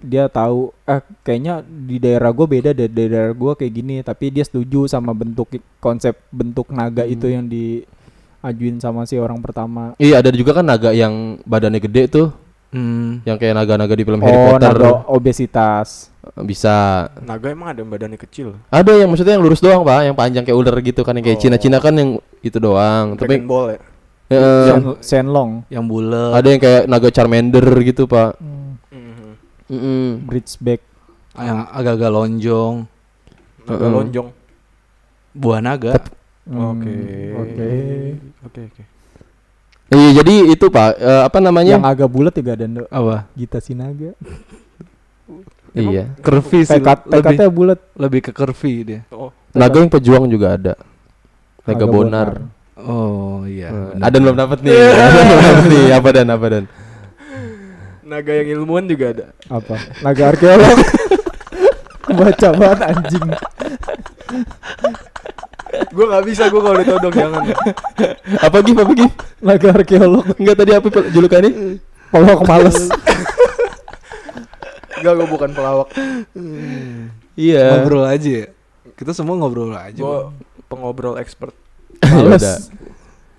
dia 0.05 0.23
tahu 0.25 0.69
eh 0.83 1.01
kayaknya 1.19 1.59
di 1.61 1.97
daerah 1.97 2.29
gue 2.29 2.45
beda 2.47 2.69
dari 2.71 2.87
daerah 2.87 3.29
gue 3.29 3.53
kayak 3.53 3.73
gini 3.73 3.95
tapi 3.99 4.29
dia 4.29 4.41
setuju 4.41 4.85
sama 4.85 5.11
bentuk 5.11 5.49
konsep 5.77 6.13
bentuk 6.29 6.69
naga 6.69 7.03
itu 7.03 7.25
yang 7.25 7.43
diajuin 7.43 8.77
sama 8.77 9.03
si 9.03 9.15
orang 9.15 9.37
pertama 9.39 9.97
Iya, 9.97 10.21
ada 10.21 10.29
juga 10.29 10.53
kan 10.53 10.63
naga 10.63 10.89
yang 10.89 11.13
badannya 11.41 11.81
gede 11.81 12.03
tuh, 12.07 12.29
Hmm. 12.67 13.23
yang 13.23 13.35
kayak 13.35 13.55
naga-naga 13.55 13.93
di 13.93 14.03
film 14.03 14.19
Harry 14.19 14.35
oh 14.35 14.45
Potter. 14.51 14.73
naga 14.73 14.89
obesitas 15.07 16.11
Bisa. 16.37 17.07
naga 17.19 17.47
emang 17.47 17.71
ada 17.71 17.79
yang 17.79 17.87
badannya 17.87 18.19
kecil 18.19 18.59
Ada 18.67 18.91
yang 18.95 19.07
maksudnya 19.07 19.33
yang 19.33 19.43
lurus 19.43 19.59
doang, 19.59 19.81
Pak, 19.81 19.99
yang 20.03 20.13
panjang 20.13 20.43
kayak 20.43 20.57
ular 20.57 20.75
gitu 20.79 21.01
kan, 21.01 21.13
yang 21.13 21.23
kayak 21.23 21.39
Oh. 21.39 21.43
Cina-Cina 21.45 21.77
kan 21.77 21.93
yang 21.93 22.09
itu 22.41 22.57
doang. 22.57 23.15
Tapi 23.15 23.39
Dragon 23.39 23.47
Ball 23.47 23.67
ya 23.69 23.79
eh, 24.27 24.67
Shen- 24.67 24.99
Shenlong 24.99 25.51
Yang 25.69 25.85
bulat. 25.85 26.31
ada 26.33 26.47
yang 26.49 26.57
kayak 26.59 26.83
naga 26.85 27.09
Charmander 27.09 27.65
gitu, 27.79 28.03
Pak. 28.05 28.31
Mhm. 29.65 29.75
Mm-mm. 29.75 30.07
Bridgeback 30.25 30.81
Yang 31.35 31.59
agak-agak 31.73 32.11
lonjong. 32.11 32.75
naga 33.65 33.81
Heeh. 33.81 33.91
lonjong 33.91 34.27
Buah 35.35 35.59
naga. 35.59 35.93
Hmm, 36.45 36.77
Oke. 36.77 36.95
oke 37.33 37.69
oke 38.45 38.61
oke 38.69 38.83
Iya, 39.85 40.21
jadi 40.21 40.33
itu, 40.49 40.65
Pak, 40.69 40.97
eh, 40.97 41.21
apa 41.25 41.37
namanya? 41.37 41.77
yang 41.77 41.85
agak 41.85 42.09
bulat 42.09 42.33
juga 42.33 42.57
ada. 42.57 42.65
Apa? 42.89 43.29
Gita 43.33 43.57
Sinaga 43.61 44.13
Iya. 45.75 46.15
Curvy 46.23 46.63
sih. 46.63 46.79
Pekat 46.79 47.05
lebih, 47.05 47.49
bulat 47.51 47.79
lebih 47.99 48.19
ke 48.23 48.31
curvy 48.31 48.73
dia. 48.85 49.01
oh 49.11 49.29
Naga 49.51 49.81
yang 49.83 49.91
pejuang 49.91 50.25
juga 50.31 50.55
ada. 50.55 50.73
Naga 51.67 51.73
Naga 51.75 51.85
Bonar. 51.89 52.29
Oh 52.79 53.43
iya. 53.43 53.71
Eh, 53.71 53.87
benar. 53.97 54.05
ada 54.07 54.17
belum 54.21 54.35
dapat 54.35 54.57
nih. 54.63 54.71
Ada 54.71 55.19
belum 55.25 55.39
dapat 55.41 55.65
nih. 55.67 55.85
Apa 55.91 56.09
dan 56.13 56.27
apa 56.31 56.45
dan? 56.47 56.63
Naga 58.05 58.31
yang 58.31 58.47
ilmuwan 58.55 58.85
juga 58.85 59.05
ada 59.11 59.25
apa 59.49 59.75
naga 59.99 60.23
arkeolog 60.29 60.77
baca 62.21 62.47
banget 62.53 62.79
anjing 62.85 63.25
gue 65.91 66.05
nggak 66.05 66.25
bisa 66.25 66.43
gue 66.47 66.61
kalau 66.61 66.77
ditodong 66.77 67.13
jangan 67.13 67.41
Apa 68.39 68.57
gif? 68.61 68.77
Apa 68.77 68.93
gif? 68.93 69.11
naga 69.39 69.69
arkeolog 69.71 70.25
Enggak 70.35 70.55
tadi 70.57 70.71
apa 70.71 70.87
julukannya? 71.09 71.51
pelawak 72.11 72.41
males 72.45 72.77
Enggak 74.95 75.13
gue 75.13 75.27
bukan 75.27 75.49
pelawak 75.51 75.89
Iya. 77.35 77.75
Ngobrol 77.75 78.07
aja 78.07 78.29
ya. 78.31 78.47
Kita 78.95 79.11
semua 79.11 79.35
ngobrol 79.35 79.75
aja. 79.75 79.99
gue 79.99 80.17
pengobrol 80.65 81.19
expert 81.19 81.51
males 82.01 82.71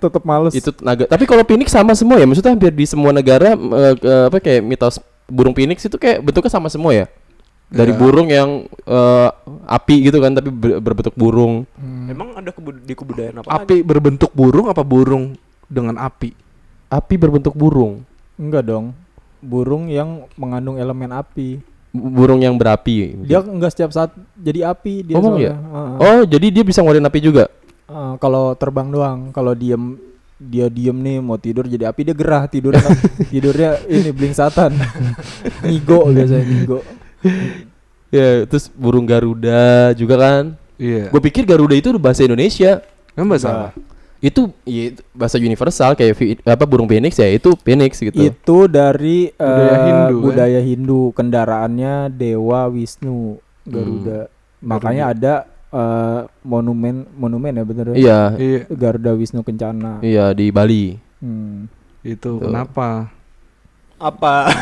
tetep 0.07 0.23
males 0.23 0.53
Itu 0.53 0.71
naga. 0.79 1.05
Tapi 1.05 1.25
kalau 1.25 1.43
Phoenix 1.43 1.69
sama 1.69 1.93
semua 1.93 2.17
ya. 2.17 2.25
Maksudnya 2.25 2.53
hampir 2.53 2.71
di 2.71 2.85
semua 2.85 3.11
negara 3.11 3.53
eh, 3.53 3.95
eh, 3.97 4.25
apa 4.27 4.39
kayak 4.39 4.61
mitos 4.61 4.97
burung 5.25 5.53
Phoenix 5.53 5.83
itu 5.83 5.95
kayak 5.95 6.21
bentuknya 6.21 6.49
sama 6.49 6.67
semua 6.67 6.93
ya. 6.93 7.07
Dari 7.67 7.91
Iya. 7.91 7.99
burung 7.99 8.29
yang 8.29 8.51
eh, 8.65 9.29
api 9.67 9.97
gitu 10.05 10.19
kan 10.19 10.33
tapi 10.33 10.49
ber- 10.49 10.79
berbentuk 10.79 11.15
burung. 11.15 11.67
Hmm. 11.75 12.07
emang 12.07 12.29
ada 12.33 12.55
di 12.79 12.95
kebudayaan 12.95 13.43
apa 13.43 13.49
Api 13.57 13.83
berbentuk 13.83 14.31
burung 14.31 14.67
apa 14.67 14.81
burung 14.81 15.35
dengan 15.67 15.99
api? 15.99 16.31
Api 16.87 17.15
berbentuk 17.17 17.53
burung. 17.53 18.07
enggak 18.37 18.63
dong 18.65 18.93
burung 19.39 19.89
yang 19.89 20.29
mengandung 20.35 20.77
elemen 20.77 21.09
api 21.11 21.59
Bu- 21.89 22.13
Burung 22.13 22.39
yang 22.39 22.53
berapi. 22.55 23.17
dia 23.25 23.41
enggak 23.41 23.73
setiap 23.73 23.89
saat 23.89 24.13
jadi 24.37 24.69
api 24.69 25.01
dia 25.03 25.17
Oh, 25.17 25.25
soalnya. 25.25 25.41
ya? 25.43 25.55
Heeh. 25.57 25.91
Oh, 25.99 26.21
jadi 26.29 26.47
dia 26.51 26.61
bisa 26.61 26.79
ngeluarin 26.79 27.03
api 27.03 27.19
juga. 27.19 27.49
Eh, 27.87 28.15
kalau 28.19 28.51
terbang 28.53 28.91
doang 28.91 29.19
kalau 29.31 29.55
diem 29.55 29.95
dia 30.37 30.67
diem 30.67 30.93
nih 30.93 31.23
mau 31.23 31.39
tidur 31.39 31.65
jadi 31.65 31.89
api 31.89 32.03
dia 32.03 32.13
gerah 32.13 32.45
tidurnya 32.45 32.83
tidurnya 33.33 33.71
ini 33.87 34.11
blingsatan 34.11 34.75
ngigo 35.65 36.11
biasanya 36.11 36.45
ngigo 36.45 36.81
Ya, 38.07 38.47
terus 38.47 38.71
burung 38.71 39.03
Garuda 39.03 39.91
juga 39.93 40.15
kan. 40.15 40.55
Iya. 40.79 41.11
Gue 41.11 41.19
pikir 41.21 41.43
Garuda 41.43 41.75
itu 41.75 41.91
bahasa 41.99 42.23
Indonesia. 42.23 42.79
Kan 43.13 43.27
bahasa 43.27 43.49
apa? 43.51 43.69
Itu 44.23 44.55
ya, 44.63 44.95
itu 44.95 45.01
bahasa 45.11 45.37
universal 45.37 45.93
kayak 45.93 46.15
vi- 46.15 46.39
apa 46.41 46.65
burung 46.65 46.87
phoenix 46.87 47.19
ya 47.19 47.27
itu 47.29 47.53
phoenix 47.61 47.99
gitu. 47.99 48.17
itu 48.17 48.59
dari 48.67 49.29
eh, 49.29 49.43
Budaya 49.43 49.77
Hindu, 49.83 50.15
kan? 50.15 50.23
budaya 50.23 50.61
Hindu 50.63 51.01
kendaraannya 51.13 51.95
dewa 52.09 52.71
Wisnu 52.71 53.37
Garuda 53.63 54.31
makanya 54.63 55.05
ada 55.11 55.33
eh, 55.77 56.21
monumen 56.43 57.05
monumen 57.13 57.53
ya 57.53 57.63
bener 57.63 57.85
ya 57.89 57.95
Iya, 57.95 58.21
Iya. 58.35 58.61
Garuda 58.71 59.13
Wisnu 59.13 59.41
Kencana 59.41 60.01
iya 60.01 60.33
di 60.33 60.49
Bali. 60.49 60.97
Hmm. 61.19 61.69
Itu 62.01 62.37
Tuh. 62.37 62.43
kenapa? 62.43 63.13
apa 63.97 64.53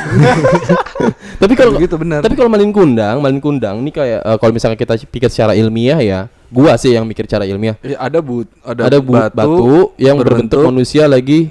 Tapi 1.42 1.52
kalau 1.52 1.75
Begitu 1.75 1.97
benar. 1.97 2.23
tapi 2.23 2.35
kalau 2.35 2.47
malin 2.47 2.71
kundang, 2.71 3.18
malin 3.18 3.38
kundang 3.38 3.83
ini 3.83 3.90
kayak 3.90 4.23
eh, 4.23 4.37
kalau 4.38 4.52
misalnya 4.52 4.76
kita 4.76 4.94
pikir 5.04 5.26
secara 5.26 5.52
ilmiah 5.52 5.99
ya, 5.99 6.21
gua 6.49 6.75
sih 6.75 6.94
yang 6.94 7.02
mikir 7.02 7.26
secara 7.26 7.42
ilmiah. 7.42 7.75
Iya, 7.80 7.99
ada 7.99 8.18
but 8.21 8.47
ada, 8.62 8.80
Ada, 8.87 8.99
bu- 8.99 9.11
batu, 9.11 9.66
yang 9.97 10.14
berbentuk, 10.16 10.62
manusia 10.62 11.04
lagi 11.04 11.50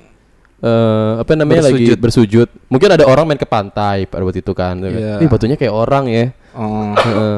eh 0.64 1.14
apa 1.20 1.36
namanya 1.36 1.68
lagi 1.68 1.84
Bersujud. 1.84 1.98
bersujud. 2.00 2.48
Mungkin 2.72 2.90
ada 2.90 3.04
orang 3.04 3.28
main 3.28 3.36
ke 3.36 3.44
pantai 3.44 4.08
pada 4.08 4.24
waktu 4.24 4.40
itu 4.40 4.56
kan. 4.56 4.80
Ih, 5.20 5.28
batunya 5.28 5.60
kayak 5.60 5.76
orang 5.76 6.08
ya. 6.08 6.26
Oh. 6.56 6.96
Heeh. 6.96 7.38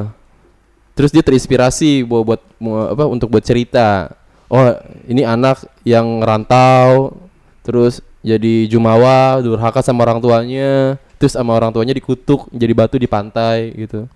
Terus 0.95 1.11
dia 1.11 1.19
terinspirasi 1.19 2.01
buat 2.01 2.23
buat 2.25 2.41
mau- 2.57 2.87
apa 2.87 3.03
untuk 3.05 3.27
buat 3.29 3.43
cerita. 3.43 4.15
Oh, 4.47 4.63
ini 5.05 5.21
anak 5.21 5.65
yang 5.81 6.21
rantau 6.21 7.17
terus 7.61 7.97
jadi 8.21 8.65
jumawa, 8.65 9.37
durhaka 9.39 9.81
sama 9.81 10.01
orang 10.01 10.17
tuanya, 10.17 10.95
terus 11.17 11.33
sama 11.33 11.51
orang 11.51 11.69
tuanya 11.69 11.91
dikutuk 11.91 12.45
jadi 12.49 12.71
batu 12.71 12.95
di 12.95 13.05
pantai 13.05 13.73
gitu. 13.75 14.07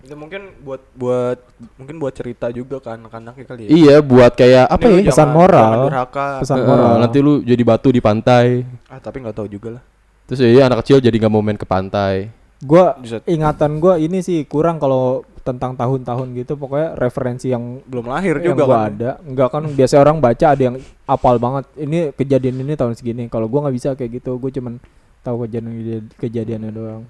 itu 0.00 0.12
mungkin 0.14 0.52
buat 0.60 0.84
buat 0.92 1.40
mungkin 1.74 1.96
buat 1.96 2.12
cerita 2.12 2.52
juga 2.52 2.76
ke 2.76 2.92
anak-anaknya 2.92 3.44
kali 3.46 3.60
ya 3.62 3.68
Iya, 3.72 3.96
buat 3.98 4.32
kayak 4.32 4.68
apa 4.68 4.84
Ini 4.84 5.00
ya? 5.00 5.08
pesan 5.08 5.16
jangan- 5.24 5.32
moral. 5.34 5.64
jangan 5.64 5.80
durhaka. 5.82 6.26
pesan 6.38 6.56
Heeh, 6.56 6.68
moral 6.68 6.92
nanti 7.00 7.18
lu 7.18 7.32
jadi 7.40 7.62
batu 7.64 7.88
di 7.88 8.00
pantai. 8.00 8.46
ah 8.84 9.00
tapi 9.00 9.16
nggak 9.18 9.32
tahu 9.32 9.48
juga 9.48 9.68
lah 9.74 9.82
Terus 10.24 10.44
ya 10.46 10.62
anak 10.62 10.84
kecil 10.84 11.00
jadi 11.00 11.16
nggak 11.16 11.32
mau 11.32 11.40
main 11.40 11.56
ke 11.56 11.64
pantai. 11.64 12.28
gua 12.60 12.92
ingatan 13.24 13.70
gua 13.76 13.96
ini 13.96 14.20
sih 14.20 14.44
kurang 14.44 14.76
kalau 14.76 15.24
tentang 15.44 15.76
tahun-tahun 15.76 16.32
gitu 16.40 16.56
pokoknya 16.56 16.96
referensi 16.96 17.52
yang 17.52 17.84
belum 17.84 18.08
lahir 18.08 18.40
yang 18.40 18.56
juga 18.56 18.64
gua 18.64 18.74
kan 18.74 18.84
ada. 18.96 19.10
Enggak 19.20 19.48
kan 19.52 19.62
biasa 19.68 19.94
orang 20.00 20.16
baca 20.16 20.46
ada 20.56 20.62
yang 20.72 20.76
apal 21.04 21.36
banget. 21.36 21.64
Ini 21.76 21.98
kejadian 22.16 22.64
ini 22.64 22.72
tahun 22.72 22.96
segini. 22.96 23.28
Kalau 23.28 23.44
gua 23.46 23.68
nggak 23.68 23.76
bisa 23.76 23.88
kayak 23.92 24.24
gitu 24.24 24.40
gue 24.40 24.50
cuman 24.56 24.80
tahu 25.20 25.44
kejadian 25.44 26.08
kejadiannya 26.16 26.70
doang. 26.72 27.04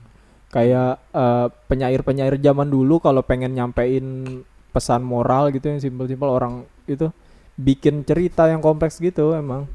Kayak 0.50 0.98
eh, 1.14 1.46
penyair-penyair 1.70 2.34
zaman 2.42 2.66
dulu 2.66 2.98
kalau 2.98 3.22
pengen 3.22 3.54
nyampein 3.54 4.42
pesan 4.74 5.06
moral 5.06 5.54
gitu 5.54 5.70
yang 5.70 5.78
simpel-simpel 5.78 6.26
orang 6.26 6.66
itu 6.90 7.14
bikin 7.54 8.02
cerita 8.02 8.50
yang 8.50 8.58
kompleks 8.58 8.98
gitu 8.98 9.30
emang. 9.38 9.70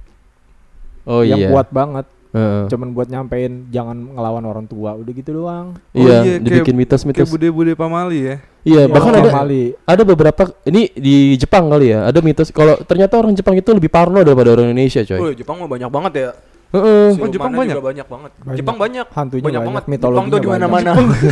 Oh 1.07 1.23
yang 1.23 1.39
iya. 1.39 1.49
kuat 1.55 1.71
banget 1.71 2.03
Heeh. 2.29 2.69
cuman 2.69 2.93
buat 2.93 3.05
nyampein 3.05 3.65
jangan 3.67 3.97
ngelawan 4.13 4.43
orang 4.43 4.65
tua 4.65 4.93
udah 4.93 5.11
gitu 5.11 5.33
doang 5.35 5.73
Oh 5.89 5.97
iya, 5.99 6.21
iya, 6.21 6.35
dibikin 6.37 6.71
Kayak 6.71 6.77
mitos-mitos. 6.77 7.25
bude-bude 7.27 7.73
pamali 7.73 8.19
ya. 8.23 8.35
Iya, 8.61 8.85
bahkan 8.85 9.11
Orang 9.11 9.23
ada 9.23 9.31
Mali. 9.33 9.63
ada 9.81 10.03
beberapa 10.03 10.41
ini 10.63 10.91
di 10.91 11.15
Jepang 11.35 11.67
kali 11.67 11.89
ya 11.89 12.05
ada 12.05 12.19
mitos 12.19 12.51
kalau 12.51 12.77
ternyata 12.79 13.15
orang 13.15 13.33
Jepang 13.33 13.55
itu 13.55 13.71
lebih 13.71 13.87
parno 13.87 14.19
daripada 14.19 14.51
orang 14.51 14.69
Indonesia 14.69 15.01
coy 15.01 15.17
Oh, 15.17 15.31
Jepang 15.31 15.57
mah 15.57 15.65
banyak 15.65 15.89
banget 15.89 16.13
ya 16.13 16.29
Heeh. 16.69 17.17
Oh, 17.17 17.25
Jepang 17.25 17.49
banyak? 17.49 17.73
juga 17.73 17.81
banyak 17.83 18.05
banget. 18.05 18.31
Banyak. 18.37 18.57
Jepang 18.61 18.77
banyak. 18.77 19.05
Hantunya 19.09 19.41
banyak, 19.41 19.57
banyak, 19.57 19.73
banget. 19.73 19.83
mitologinya 19.89 20.21
Jepang 20.21 20.29
tuh 20.29 20.37
di 20.37 20.49
mana-mana. 20.53 20.91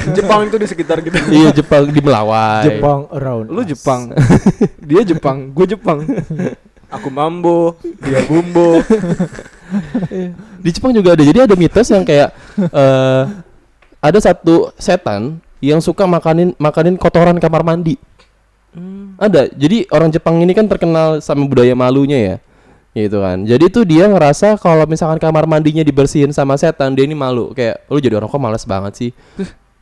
Jepang 0.09 0.39
itu 0.49 0.57
di 0.57 0.65
sekitar 0.65 0.97
kita. 0.97 1.17
Iya 1.37 1.49
Jepang 1.53 1.83
di 1.85 2.01
Melawai. 2.01 2.65
Jepang 2.65 2.99
around. 3.13 3.45
Lu 3.47 3.61
us. 3.61 3.69
Jepang. 3.69 4.01
Dia 4.89 5.01
Jepang, 5.05 5.53
gue 5.53 5.65
Jepang. 5.69 6.01
Aku 6.87 7.11
mambo, 7.11 7.75
dia 7.99 8.23
bumbo. 8.23 8.79
Di 10.63 10.69
Jepang 10.71 10.95
juga 10.95 11.13
ada. 11.13 11.23
Jadi 11.23 11.39
ada 11.43 11.55
mitos 11.55 11.87
yang 11.91 12.03
kayak 12.03 12.31
eh 12.57 13.23
ada 13.99 14.19
satu 14.21 14.71
setan 14.77 15.43
yang 15.59 15.83
suka 15.83 16.07
makanin 16.07 16.55
makanin 16.55 16.95
kotoran 16.95 17.35
kamar 17.37 17.61
mandi. 17.61 17.99
Ada. 19.17 19.49
Jadi 19.51 19.89
orang 19.89 20.07
Jepang 20.07 20.39
ini 20.39 20.53
kan 20.53 20.63
terkenal 20.63 21.19
sama 21.19 21.43
budaya 21.43 21.73
malunya 21.73 22.15
ya. 22.17 22.35
Gitu 22.95 23.19
kan. 23.19 23.43
Jadi 23.43 23.65
tuh 23.67 23.83
dia 23.83 24.07
ngerasa 24.07 24.55
kalau 24.55 24.87
misalkan 24.87 25.19
kamar 25.19 25.43
mandinya 25.43 25.83
dibersihin 25.83 26.31
sama 26.31 26.55
setan, 26.55 26.95
dia 26.95 27.03
ini 27.03 27.13
malu. 27.13 27.51
Kayak 27.51 27.83
lu 27.89 27.99
jadi 27.99 28.15
orang 28.15 28.29
kok 28.29 28.39
males 28.39 28.63
banget 28.63 28.93
sih. 28.95 29.11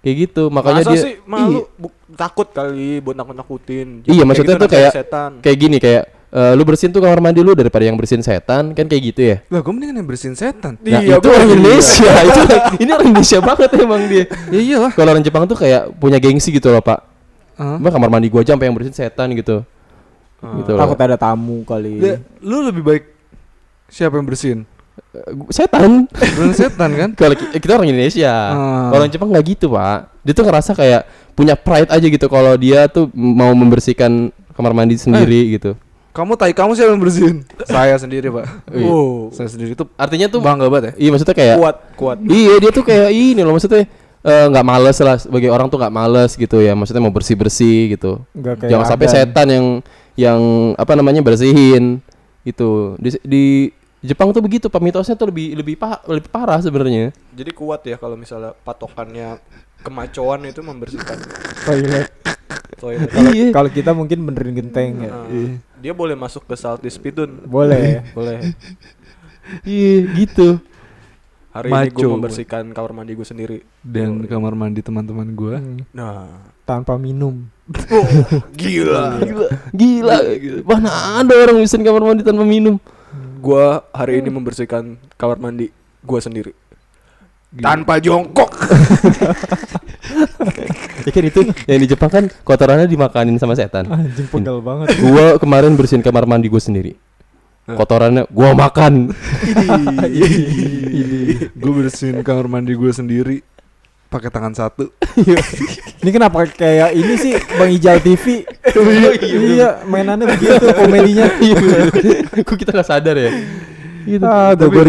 Kayak 0.02 0.16
gitu. 0.26 0.50
Makanya 0.50 0.82
Masa 0.82 0.92
dia 0.92 1.02
sih 1.02 1.16
malu 1.24 1.70
Bu- 1.76 1.94
takut 2.14 2.50
kali 2.50 2.98
buat 2.98 3.14
nakut-nakutin. 3.14 4.02
Iya, 4.04 4.10
Kayak 4.10 4.26
maksudnya 4.26 4.56
gitu 4.56 4.64
tuh 4.64 4.70
kayak- 4.72 4.94
setan. 4.96 5.32
kayak 5.40 5.58
gini 5.60 5.78
kayak 5.78 6.04
eh, 6.36 6.54
lu 6.54 6.62
bersihin 6.62 6.92
tuh 6.92 7.00
kamar 7.00 7.18
mandi 7.18 7.40
lu 7.40 7.56
daripada 7.56 7.82
yang 7.82 7.96
bersihin 7.96 8.20
setan 8.20 8.76
kan 8.76 8.86
kayak 8.86 9.04
gitu 9.06 9.22
ya. 9.26 9.38
Lah, 9.48 9.60
gue 9.60 9.72
mendingan 9.72 9.96
yang 9.98 10.08
bersihin 10.08 10.36
setan. 10.36 10.76
Nah, 10.78 11.00
Iya, 11.00 11.16
itu 11.16 11.24
gua- 11.24 11.34
orang 11.34 11.50
Indonesia. 11.50 12.12
itu 12.28 12.42
ini 12.78 12.90
orang 12.92 13.08
Indonesia 13.10 13.40
banget 13.40 13.70
emang 13.74 14.02
dia. 14.06 14.24
Ya 14.50 14.60
iyalah. 14.60 14.92
Kalau 14.92 15.10
orang 15.10 15.24
Jepang 15.24 15.44
tuh 15.46 15.56
kayak 15.56 15.96
punya 15.96 16.20
gengsi 16.20 16.52
gitu 16.52 16.68
loh, 16.68 16.84
Pak. 16.84 17.00
Hah? 17.56 17.80
Mbak 17.80 17.88
kamar 17.90 18.10
mandi 18.10 18.28
gua 18.28 18.44
aja 18.44 18.52
sampai 18.52 18.68
yang 18.68 18.76
bersihin 18.76 18.94
setan 18.94 19.32
gitu. 19.32 19.64
Gitu 20.44 20.70
loh. 20.70 20.80
Takut 20.82 21.00
ada 21.00 21.16
tamu 21.16 21.64
kali. 21.64 21.98
Ya, 21.98 22.16
lu 22.38 22.62
lebih 22.62 22.84
baik 22.84 23.04
siapa 23.88 24.14
yang 24.14 24.28
bersihin? 24.28 24.68
Eh, 25.12 25.32
setan. 25.50 26.06
Bukan 26.06 26.52
setan 26.52 26.90
kan? 26.92 27.10
Kalau 27.18 27.34
ki- 27.34 27.56
kita 27.56 27.72
orang 27.74 27.88
Indonesia. 27.88 28.30
Ah. 28.52 28.92
Orang 28.92 29.08
Jepang 29.08 29.32
nggak 29.32 29.46
gitu, 29.50 29.72
Pak. 29.72 30.12
Dia 30.22 30.34
tuh 30.34 30.44
ngerasa 30.44 30.72
kayak 30.72 31.02
punya 31.32 31.56
pride 31.56 31.88
aja 31.88 32.04
gitu 32.06 32.28
kalau 32.28 32.56
dia 32.56 32.88
tuh 32.88 33.08
mau 33.12 33.52
membersihkan 33.52 34.32
kamar 34.52 34.72
mandi 34.72 34.96
sendiri 34.96 35.56
gitu. 35.56 35.76
Kamu 36.16 36.32
tai 36.34 36.56
kamu 36.56 36.72
siapa 36.74 36.96
yang 36.96 37.04
bersihin? 37.04 37.38
Saya 37.68 38.00
sendiri, 38.00 38.32
Pak. 38.32 38.72
Iya. 38.72 38.88
Wow. 38.88 39.30
Saya 39.30 39.52
sendiri 39.52 39.76
tuh 39.76 39.92
Artinya 39.94 40.26
tuh 40.26 40.40
bangga 40.40 40.66
banget 40.66 40.84
ya. 40.86 40.94
Iya 40.98 41.10
maksudnya 41.12 41.36
kayak 41.36 41.56
Kuat, 41.60 41.76
kuat. 41.94 42.18
Iya 42.24 42.54
dia 42.58 42.72
tuh 42.72 42.82
kayak 42.82 43.12
ini 43.12 43.42
loh 43.44 43.52
maksudnya 43.52 43.84
eh, 44.24 44.46
nggak 44.48 44.64
males 44.64 44.98
lah 44.98 45.20
sebagai 45.20 45.52
orang 45.52 45.68
tuh 45.68 45.76
nggak 45.76 45.92
males 45.94 46.32
gitu 46.34 46.58
ya 46.58 46.72
maksudnya 46.72 47.04
mau 47.04 47.12
bersih 47.12 47.36
bersih 47.36 47.94
gitu 47.94 48.24
Nggak 48.32 48.56
kayak 48.58 48.72
jangan 48.72 48.86
sampai 48.88 49.08
setan 49.08 49.48
yang 49.52 49.66
yang 50.16 50.42
apa 50.74 50.96
namanya 50.96 51.20
bersihin 51.20 52.00
gitu 52.42 52.96
di, 52.96 53.10
di 53.22 53.44
Jepang 54.00 54.32
tuh 54.32 54.40
begitu 54.40 54.66
pak 54.66 54.80
mitosnya 54.80 55.14
tuh 55.14 55.28
lebih 55.28 55.54
lebih 55.56 55.76
pa- 55.76 56.00
lebih 56.08 56.30
parah 56.30 56.58
sebenarnya 56.58 57.12
Jadi 57.34 57.52
kuat 57.52 57.84
ya 57.84 57.98
kalau 57.98 58.16
misalnya 58.16 58.56
patokannya 58.56 59.42
kemacoan 59.82 60.48
itu 60.48 60.62
membersihkan 60.62 61.18
toilet. 61.62 62.08
toilet. 62.76 63.10
Kalau 63.10 63.30
Iya. 63.30 63.48
kalau 63.52 63.70
kita 63.70 63.92
mungkin 63.92 64.26
benerin 64.26 64.54
genteng 64.56 64.90
ya. 65.02 65.12
Dia 65.86 65.94
boleh 65.94 66.18
masuk 66.18 66.50
ke 66.50 66.58
salty 66.58 66.90
spidun. 66.90 67.46
Boleh. 67.46 68.02
Boleh. 68.18 68.42
iya 69.62 70.02
gitu 70.18 70.58
Hari 71.54 71.70
ini 71.70 71.94
gue 71.94 72.02
Maco. 72.02 72.18
membersihkan 72.18 72.74
kamar 72.74 72.92
mandi 72.92 73.14
gue 73.14 73.22
sendiri. 73.22 73.58
Dan 73.80 74.26
kamar 74.26 74.58
mandi 74.58 74.82
teman-teman 74.82 75.30
gua. 75.32 75.62
Hmm, 75.62 75.86
Nah, 75.94 76.42
Tanpa 76.66 76.98
minum. 76.98 77.46
gila. 78.60 79.22
gila 79.22 80.18
gila 80.34 80.62
mana 80.66 80.90
ada 81.22 81.34
orang 81.36 81.62
bisa 81.62 81.78
kamar 81.78 82.02
mandi 82.04 82.22
tanpa 82.22 82.42
minum 82.42 82.82
Gua 83.38 83.86
hari 83.94 84.18
ini 84.18 84.30
membersihkan 84.30 84.98
kamar 85.14 85.38
mandi 85.38 85.70
gue 86.02 86.20
sendiri. 86.20 86.54
Tanpa 87.56 88.02
jongkok. 88.02 88.50
ya 91.06 91.12
kan 91.16 91.24
itu 91.24 91.40
yang 91.70 91.80
di 91.80 91.88
Jepang 91.88 92.10
kan 92.12 92.24
kotorannya 92.44 92.90
dimakanin 92.90 93.38
sama 93.38 93.54
setan 93.54 93.86
Anjing 93.88 94.28
pegal 94.28 94.60
banget. 94.60 94.98
gua 95.06 95.38
kemarin 95.38 95.78
bersihin 95.78 96.02
kamar 96.02 96.26
mandi 96.26 96.50
gue 96.50 96.62
sendiri 96.62 96.94
kotorannya 97.66 98.30
gua 98.30 98.54
makan 98.54 99.14
gue 101.62 101.72
bersihin 101.74 102.22
kamar 102.26 102.46
mandi 102.50 102.74
gue 102.74 102.92
sendiri 102.94 103.38
pakai 104.06 104.32
tangan 104.32 104.56
satu. 104.56 104.96
Ini 106.00 106.10
kenapa 106.14 106.48
kayak 106.48 106.96
ini 106.96 107.14
sih 107.20 107.34
Bang 107.60 107.68
Ijal 107.68 108.00
TV? 108.00 108.48
iya, 109.28 109.84
mainannya 109.84 110.30
begitu 110.30 110.72
komedinya. 110.72 111.28
Kok 112.48 112.56
kita 112.56 112.72
nggak 112.80 112.88
sadar 112.88 113.18
ya? 113.20 113.32
Gitu. 114.06 114.24
Ah, 114.24 114.54
Tapi 114.56 114.72
gogor 114.72 114.88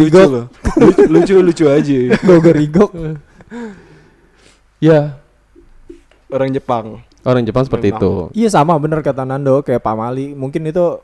lucu. 1.08 1.34
Lucu, 1.40 1.64
aja. 1.66 1.98
gogor 2.22 2.54
rigok. 2.54 2.90
Ya, 4.78 5.16
Orang 6.28 6.50
Jepang. 6.50 6.86
orang 7.22 7.42
Jepang 7.42 7.62
seperti 7.62 7.90
Memang. 7.90 8.00
itu. 8.00 8.12
Iya 8.36 8.48
sama 8.52 8.74
bener 8.76 8.98
kata 9.00 9.22
Nando 9.22 9.58
kayak 9.60 9.78
Pak 9.78 9.94
Mali. 9.94 10.30
Mungkin 10.30 10.62
itu 10.64 11.02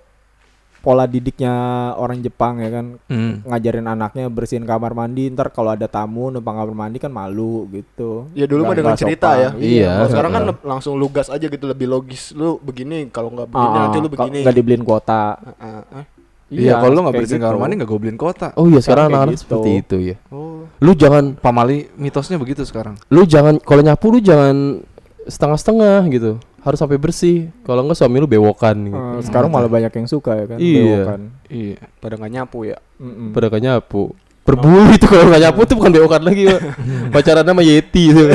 pola 0.78 1.02
didiknya 1.04 1.54
orang 1.92 2.18
Jepang 2.18 2.58
ya 2.58 2.70
kan 2.72 2.98
Hmm. 3.06 3.42
ngajarin 3.44 3.86
anaknya 3.86 4.26
bersihin 4.26 4.62
kamar 4.62 4.90
mandi 4.92 5.30
ntar 5.30 5.46
kalau 5.48 5.70
ada 5.70 5.86
tamu 5.86 6.26
numpang 6.28 6.54
kamar 6.56 6.74
mandi 6.76 6.98
kan 6.98 7.06
malu 7.08 7.66
gitu 7.68 8.26
Ya 8.32 8.44
dulu 8.44 8.62
mah 8.64 8.74
dengan 8.74 8.94
cerita 8.96 9.30
sopan. 9.30 9.38
ya. 9.40 9.50
Iya. 9.56 9.90
Kalau 9.96 10.10
sekarang 10.10 10.32
kan 10.32 10.42
le- 10.44 10.64
langsung 10.64 10.94
lugas 10.96 11.26
aja 11.26 11.42
gitu 11.44 11.64
lebih 11.64 11.86
logis. 11.86 12.30
Lu 12.32 12.58
begini 12.58 13.06
kalau 13.08 13.30
nggak 13.32 13.46
Ah, 13.48 13.54
begini 13.56 13.78
nanti 13.80 13.98
lu 14.00 14.08
begini. 14.08 14.38
nggak 14.42 14.56
dibeliin 14.56 14.82
kuota 14.82 15.38
Ah, 15.54 15.54
ah, 15.56 15.82
ah. 15.92 16.04
Iya, 16.48 16.76
kalau 16.76 16.92
lu 16.92 17.00
nggak 17.00 17.16
bersihin 17.16 17.38
gitu. 17.38 17.46
kamar 17.48 17.58
mandi 17.58 17.74
nggak 17.78 17.88
gue 17.88 18.00
beliin 18.00 18.18
kota. 18.20 18.48
Oh 18.54 18.66
iya, 18.68 18.78
sekarang 18.78 19.04
anak-anak 19.08 19.32
gitu. 19.32 19.42
seperti 19.44 19.70
itu 19.76 19.96
ya. 20.04 20.16
Oh. 20.28 20.66
Lu 20.78 20.92
jangan 20.92 21.24
Pamali 21.34 21.90
mitosnya 21.94 22.36
begitu 22.36 22.62
sekarang. 22.62 22.98
lu 23.08 23.22
jangan 23.24 23.58
kalau 23.58 23.80
nyapu 23.80 24.06
lu 24.08 24.18
jangan 24.18 24.82
setengah-setengah 25.26 26.00
gitu. 26.10 26.32
Harus 26.62 26.78
sampai 26.78 26.98
bersih. 26.98 27.50
Kalau 27.66 27.82
enggak 27.82 27.98
suami 27.98 28.22
lu 28.22 28.30
bewokan 28.30 28.76
gitu. 28.86 28.98
Eh, 28.98 29.22
sekarang 29.26 29.50
malah 29.50 29.66
banyak 29.66 29.90
yang 29.90 30.06
suka 30.06 30.32
ya 30.38 30.44
kan 30.46 30.58
Iya. 30.62 30.80
bewokan. 30.80 31.20
Iya. 31.50 31.78
Pada 31.98 32.14
nggak 32.18 32.32
nyapu 32.32 32.58
ya. 32.66 32.78
Mm-mm. 33.02 33.28
Pada 33.34 33.46
gak 33.50 33.62
nyapu. 33.62 34.02
Berbulu 34.42 34.90
itu 34.98 35.06
kalau 35.06 35.30
nggak 35.30 35.42
nyapu 35.42 35.60
tuh 35.66 35.76
bukan 35.78 35.92
bewokan 35.94 36.22
lagi, 36.22 36.42
Pak. 36.50 36.60
Pacaran 37.14 37.46
sama 37.46 37.62
Yeti 37.62 38.04
itu. 38.10 38.24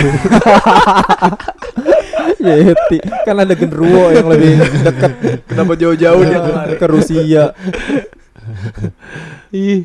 Yeti 2.38 2.98
kan 3.26 3.36
ada 3.44 3.54
genderuwo 3.58 4.14
yang 4.14 4.30
lebih 4.30 4.62
dekat 4.62 5.12
Kenapa 5.50 5.74
jauh-jauh 5.76 6.22
dia 6.24 6.40
ke 6.80 6.86
Rusia 6.88 7.44
Ih. 9.52 9.84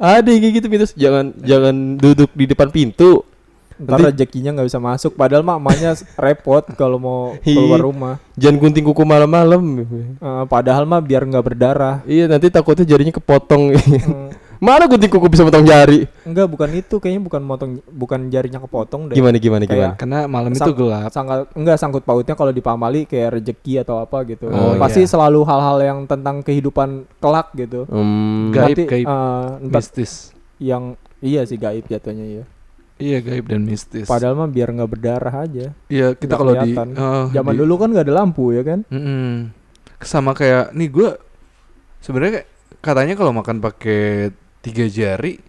Ada 0.00 0.26
yang 0.32 0.40
kayak 0.42 0.54
gitu 0.58 0.66
mitos. 0.72 0.92
Jangan 0.96 1.36
jangan 1.44 1.74
duduk 2.00 2.30
di 2.34 2.44
depan 2.50 2.72
pintu. 2.72 3.22
Ntar 3.84 3.94
Nanti- 3.94 4.06
rezekinya 4.10 4.50
nggak 4.52 4.66
bisa 4.66 4.78
masuk 4.78 5.12
padahal 5.14 5.40
mak 5.40 5.56
emaknya 5.56 5.90
repot 6.16 6.64
kalau 6.72 6.96
mau 6.96 7.18
Iya. 7.42 7.54
keluar 7.54 7.80
rumah 7.80 8.14
Jangan 8.34 8.58
gunting 8.58 8.82
kuku 8.82 9.04
malam-malam. 9.04 9.62
Eh, 10.16 10.44
padahal 10.46 10.82
mah 10.82 10.98
biar 10.98 11.22
nggak 11.22 11.44
berdarah 11.44 12.02
Iya, 12.02 12.26
nanti 12.26 12.48
takutnya 12.48 12.82
jarinya 12.82 13.12
kepotong. 13.12 13.70
Hmm, 13.70 14.34
Mana 14.56 14.86
gunting 14.86 15.06
kuku 15.08 15.28
bisa 15.28 15.44
potong 15.44 15.62
jari? 15.62 16.08
enggak 16.24 16.46
bukan 16.46 16.70
itu 16.72 16.96
kayaknya 16.96 17.20
bukan 17.22 17.42
motong 17.42 17.70
bukan 17.86 18.26
jarinya 18.26 18.56
kepotong 18.58 19.06
deh 19.06 19.14
Gimana 19.14 19.36
gimana 19.36 19.62
Kayak- 19.62 19.76
gimana? 19.92 19.94
Karena 19.94 20.18
malam 20.24 20.50
itu 20.50 20.72
gelap. 20.72 21.10
sangkal 21.10 21.44
enggak 21.52 21.76
sangkut 21.76 22.02
pautnya 22.02 22.32
kalau 22.32 22.48
di 22.48 22.58
pamali 22.58 23.04
kayak 23.04 23.36
rezeki 23.36 23.84
atau 23.84 23.98
apa 23.98 24.24
gitu 24.24 24.48
Oh, 24.48 24.72
pasti 24.74 25.00
iya. 25.00 25.10
selalu 25.10 25.40
hal-hal 25.42 25.78
yang 25.80 25.98
tentang 26.04 26.40
kehidupan 26.40 26.88
kelak 27.18 27.52
gitu 27.52 27.84
Hmm, 27.86 28.50
Gaib, 28.50 28.72
Nanti, 28.72 28.82
gaib. 28.88 29.06
ntar 29.62 29.78
Mistis. 29.78 30.32
yang 30.56 30.96
iya 31.18 31.44
sih 31.44 31.54
gaib 31.54 31.84
jatuhnya 31.84 32.24
ya 32.32 32.44
Iya 32.94 33.18
gaib 33.26 33.50
dan 33.50 33.66
mistis. 33.66 34.06
padahal 34.06 34.38
mah 34.38 34.46
biar 34.46 34.70
nggak 34.70 34.90
berdarah 34.90 35.34
aja. 35.42 35.74
Iya 35.90 36.14
kita 36.14 36.38
kalau 36.38 36.54
di 36.54 36.78
eh, 36.78 37.24
zaman 37.34 37.52
di- 37.54 37.60
dulu 37.66 37.74
kan 37.74 37.88
nggak 37.90 38.06
ada 38.06 38.14
lampu 38.22 38.54
ya 38.54 38.62
kan? 38.62 38.86
Mm-mm. 38.86 39.50
sama 40.04 40.36
kayak 40.36 40.76
nih 40.76 40.88
gue 40.92 41.10
sebenarnya 41.98 42.44
katanya 42.84 43.16
kalau 43.16 43.32
makan 43.32 43.58
pakai 43.58 44.30
tiga 44.60 44.84
jari 44.86 45.40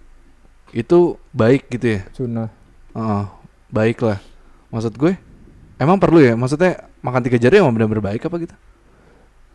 itu 0.74 1.00
baik 1.32 1.70
gitu 1.70 2.00
ya? 2.00 2.02
Sunnah. 2.16 2.50
Heeh, 2.96 3.24
baik 3.70 4.00
lah. 4.02 4.18
Maksud 4.72 4.96
gue 4.96 5.14
emang 5.78 6.00
perlu 6.00 6.24
ya? 6.24 6.34
Maksudnya 6.34 6.88
makan 7.04 7.22
tiga 7.22 7.38
jari 7.38 7.62
emang 7.62 7.76
benar-benar 7.76 8.16
baik 8.16 8.26
apa 8.26 8.36
gitu 8.42 8.56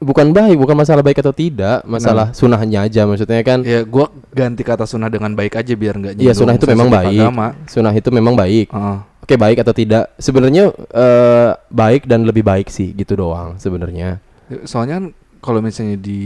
bukan 0.01 0.33
baik, 0.33 0.57
bukan 0.57 0.75
masalah 0.75 1.01
baik 1.01 1.21
atau 1.21 1.31
tidak, 1.31 1.85
masalah 1.85 2.33
sunahnya 2.33 2.83
aja 2.83 3.05
maksudnya 3.05 3.41
kan. 3.41 3.61
ya 3.63 3.85
gue 3.85 4.05
ganti 4.31 4.61
kata 4.61 4.85
sunnah 4.85 5.07
dengan 5.07 5.31
baik 5.31 5.55
aja 5.55 5.73
biar 5.73 5.95
nggak 5.95 6.13
Iya, 6.17 6.33
sunnah 6.33 6.57
itu 6.57 6.67
memang 6.67 6.89
baik. 6.89 7.21
agama. 7.21 7.47
Sunah 7.65 7.93
itu 7.93 8.09
memang 8.09 8.35
baik. 8.35 8.69
Heeh. 8.69 8.99
Oke, 9.21 9.35
baik 9.37 9.61
atau 9.61 9.71
tidak? 9.71 10.11
Sebenarnya 10.17 10.73
eh, 10.73 11.51
baik 11.69 12.05
dan 12.05 12.25
lebih 12.25 12.43
baik 12.43 12.67
sih, 12.67 12.91
gitu 12.91 13.15
doang 13.15 13.55
sebenarnya. 13.57 14.19
soalnya 14.65 14.99
kan 14.99 15.07
kalau 15.39 15.63
misalnya 15.63 15.95
di 15.95 16.21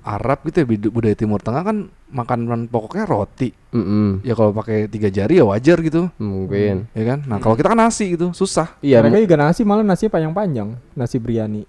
Arab 0.00 0.40
gitu 0.42 0.56
ya 0.56 0.66
bud- 0.66 0.88
budaya 0.90 1.12
Timur 1.12 1.36
Tengah 1.38 1.60
kan 1.60 1.76
makanan 2.08 2.64
pokoknya 2.66 3.04
roti 3.04 3.52
Mm-mm, 3.70 4.24
ya 4.24 4.32
kalau 4.32 4.50
pakai 4.50 4.88
tiga 4.88 5.06
jari 5.06 5.36
ya 5.36 5.44
wajar 5.44 5.76
gitu 5.78 6.08
mungkin. 6.16 6.88
ya 6.90 7.04
kan 7.04 7.18
nah 7.22 7.36
kalau 7.36 7.52
kita 7.52 7.68
kan 7.68 7.78
nasi 7.78 8.16
gitu 8.16 8.32
susah 8.32 8.80
Iya, 8.80 9.04
mereka 9.04 9.20
juga 9.20 9.36
nasi 9.38 9.60
malah 9.62 9.84
nasi 9.84 10.08
panjang-panjang 10.08 10.74
nasi 10.90 11.20
biryani 11.20 11.68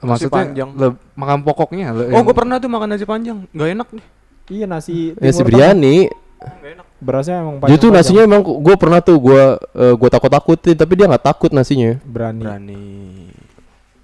maksudnya 0.00 0.30
panjang. 0.32 0.68
le- 0.72 0.98
makan 1.12 1.38
pokoknya 1.42 1.86
le- 1.90 2.10
Oh, 2.10 2.22
gue 2.22 2.32
pernah 2.32 2.56
tuh 2.56 2.68
makan 2.68 2.88
nasi 2.88 3.04
panjang. 3.04 3.38
Nggak 3.50 3.68
enak 3.72 3.88
nih. 3.90 4.04
Iya 4.48 4.64
nasi 4.64 5.12
si 5.12 5.14
Timur 5.14 5.44
biryani. 5.44 5.96
Berasnya 6.98 7.42
emang 7.42 7.62
Dia 7.62 7.76
tuh 7.76 7.90
nasinya 7.90 8.22
emang 8.22 8.40
gue 8.42 8.74
pernah 8.74 8.98
tuh 8.98 9.16
gue 9.16 9.42
gue 9.94 10.08
takut 10.08 10.26
takutin 10.28 10.74
tapi 10.74 10.94
dia 10.94 11.06
nggak 11.06 11.24
takut 11.24 11.50
nasinya. 11.50 11.98
berani. 12.02 12.42
Berani. 12.42 12.82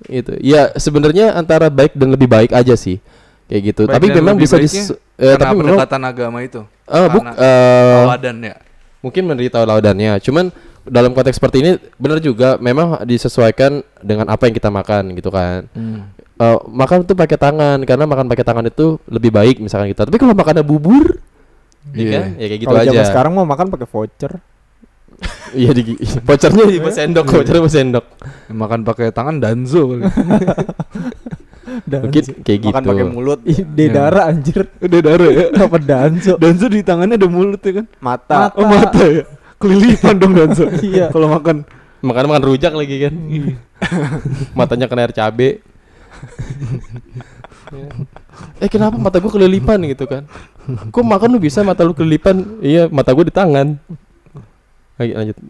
Itu. 0.04 0.37
Ya 0.38 0.68
sebenarnya 0.74 1.33
antara 1.33 1.66
baik 1.68 1.94
dan 1.94 2.11
lebih 2.11 2.26
baik 2.26 2.50
aja 2.50 2.74
sih. 2.74 2.98
Kayak 3.44 3.62
gitu. 3.70 3.83
Baik 3.85 3.94
tapi 3.94 4.07
memang 4.11 4.35
bisa 4.35 4.57
dis 4.57 4.72
eh, 4.72 4.90
Karena 5.16 5.37
tapi 5.38 5.54
memang 5.57 5.78
pendekatan 5.78 6.02
agama 6.02 6.38
itu. 6.40 6.61
eh, 6.85 7.07
buk, 7.09 7.22
Karena 7.22 7.33
eh, 7.35 7.96
Tawadan 8.02 8.37
ya. 8.42 8.54
mungkin 9.00 9.22
menderita 9.24 9.59
laudannya. 9.62 10.12
Cuman 10.18 10.44
dalam 10.85 11.12
konteks 11.12 11.40
seperti 11.40 11.57
ini 11.64 11.70
benar 11.97 12.20
juga 12.20 12.61
memang 12.61 13.03
disesuaikan 13.03 13.81
dengan 14.01 14.29
apa 14.29 14.47
yang 14.47 14.55
kita 14.55 14.68
makan 14.68 15.16
gitu 15.16 15.33
kan. 15.33 15.64
Eh, 16.35 16.59
makan 16.66 17.07
tuh 17.07 17.14
pakai 17.14 17.38
tangan 17.38 17.79
karena 17.83 18.05
makan 18.05 18.27
pakai 18.27 18.44
tangan 18.44 18.66
itu 18.66 18.99
lebih 19.07 19.31
baik 19.31 19.62
misalkan 19.62 19.88
kita. 19.88 20.05
Tapi 20.05 20.18
kalau 20.18 20.35
makannya 20.35 20.66
bubur, 20.66 21.23
Iya. 21.92 22.01
iya 22.01 22.07
kan? 22.11 22.25
Ya 22.35 22.47
kayak 22.49 22.61
gitu 22.61 22.68
Kalau 22.68 22.81
aja. 22.81 22.88
zaman 22.90 23.07
sekarang 23.07 23.33
mau 23.33 23.47
makan 23.47 23.66
pakai 23.70 23.88
voucher. 23.88 24.33
Iya 25.55 25.70
di 25.70 25.94
vouchernya 26.27 26.64
di 26.66 26.79
sendok, 26.90 27.25
vouchernya 27.31 27.62
di 27.62 27.70
sendok. 27.70 28.05
Makan 28.51 28.83
pakai 28.83 29.14
tangan 29.14 29.38
danzo 29.38 29.94
kali. 29.94 30.03
Dan 31.87 32.01
Mungkin 32.11 32.23
kayak 32.42 32.59
gitu. 32.59 32.75
Makan 32.75 32.83
pakai 32.83 33.07
mulut. 33.07 33.40
Ih, 33.47 33.62
Dedara 33.62 34.27
anjir. 34.27 34.66
Udah 34.83 35.01
darah 35.01 35.31
ya. 35.31 35.47
Apa 35.55 35.79
danso? 35.79 36.35
Danzo 36.35 36.66
di 36.66 36.83
tangannya 36.83 37.14
ada 37.14 37.29
mulut 37.31 37.62
ya 37.62 37.73
kan? 37.79 37.87
Mata. 38.03 38.51
Oh 38.59 38.66
mata 38.66 39.03
ya. 39.07 39.23
Kelilipan 39.57 40.14
dong 40.23 40.33
danzo. 40.33 40.67
Iya. 40.81 41.09
Kalau 41.11 41.31
makan 41.31 41.64
Makan 42.05 42.29
makan 42.29 42.45
rujak 42.45 42.77
lagi 42.77 43.01
kan. 43.01 43.14
Matanya 44.59 44.93
kena 44.93 45.09
air 45.09 45.17
cabe. 45.17 45.64
eh 48.61 48.69
kenapa 48.69 49.01
mata 49.01 49.17
gua 49.19 49.33
kelilipan 49.33 49.81
gitu 49.88 50.05
kan? 50.05 50.29
Kok 50.93 51.01
makan 51.01 51.29
lu 51.33 51.40
bisa 51.40 51.64
mata 51.64 51.81
lu 51.81 51.97
kelilipan? 51.97 52.61
Iya, 52.61 52.93
mata 52.93 53.09
gua 53.17 53.25
di 53.25 53.33
tangan. 53.33 53.81
Lagi 55.01 55.12
lanjut. 55.17 55.37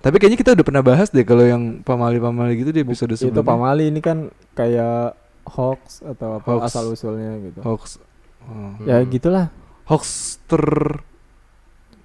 Tapi 0.00 0.16
kayaknya 0.16 0.38
kita 0.38 0.50
udah 0.56 0.64
pernah 0.64 0.80
bahas 0.80 1.10
deh 1.10 1.26
kalau 1.26 1.42
yang 1.42 1.82
pamali-pamali 1.82 2.56
gitu 2.56 2.70
di 2.70 2.80
episode 2.80 3.12
Itu 3.12 3.28
sebelumnya. 3.28 3.44
pamali 3.44 3.84
ini 3.90 4.00
kan 4.00 4.30
kayak 4.54 5.12
hoax 5.44 6.00
atau 6.00 6.38
apa 6.38 6.46
Hoax. 6.46 6.62
asal 6.70 6.88
usulnya 6.88 7.36
gitu. 7.42 7.58
Hoax. 7.60 7.98
Oh. 8.46 8.80
Ya 8.86 9.02
gitulah. 9.02 9.50
Hoax 9.84 10.38
ter 10.46 10.64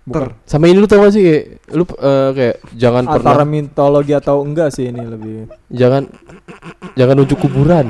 Bukan 0.01 0.33
Sama 0.49 0.65
ini 0.65 0.81
lu 0.81 0.89
tau 0.89 1.05
gak 1.05 1.13
sih 1.13 1.21
kayak 1.21 1.45
lu 1.77 1.85
eh, 1.85 2.29
kayak 2.33 2.55
jangan 2.73 3.03
antara 3.05 3.21
pernah 3.21 3.47
mitologi 3.47 4.13
atau 4.17 4.41
enggak 4.41 4.73
sih 4.73 4.89
ini 4.89 5.05
lebih. 5.05 5.45
jangan 5.69 6.09
jangan 6.97 7.13
nunjuk 7.21 7.37
kuburan. 7.37 7.85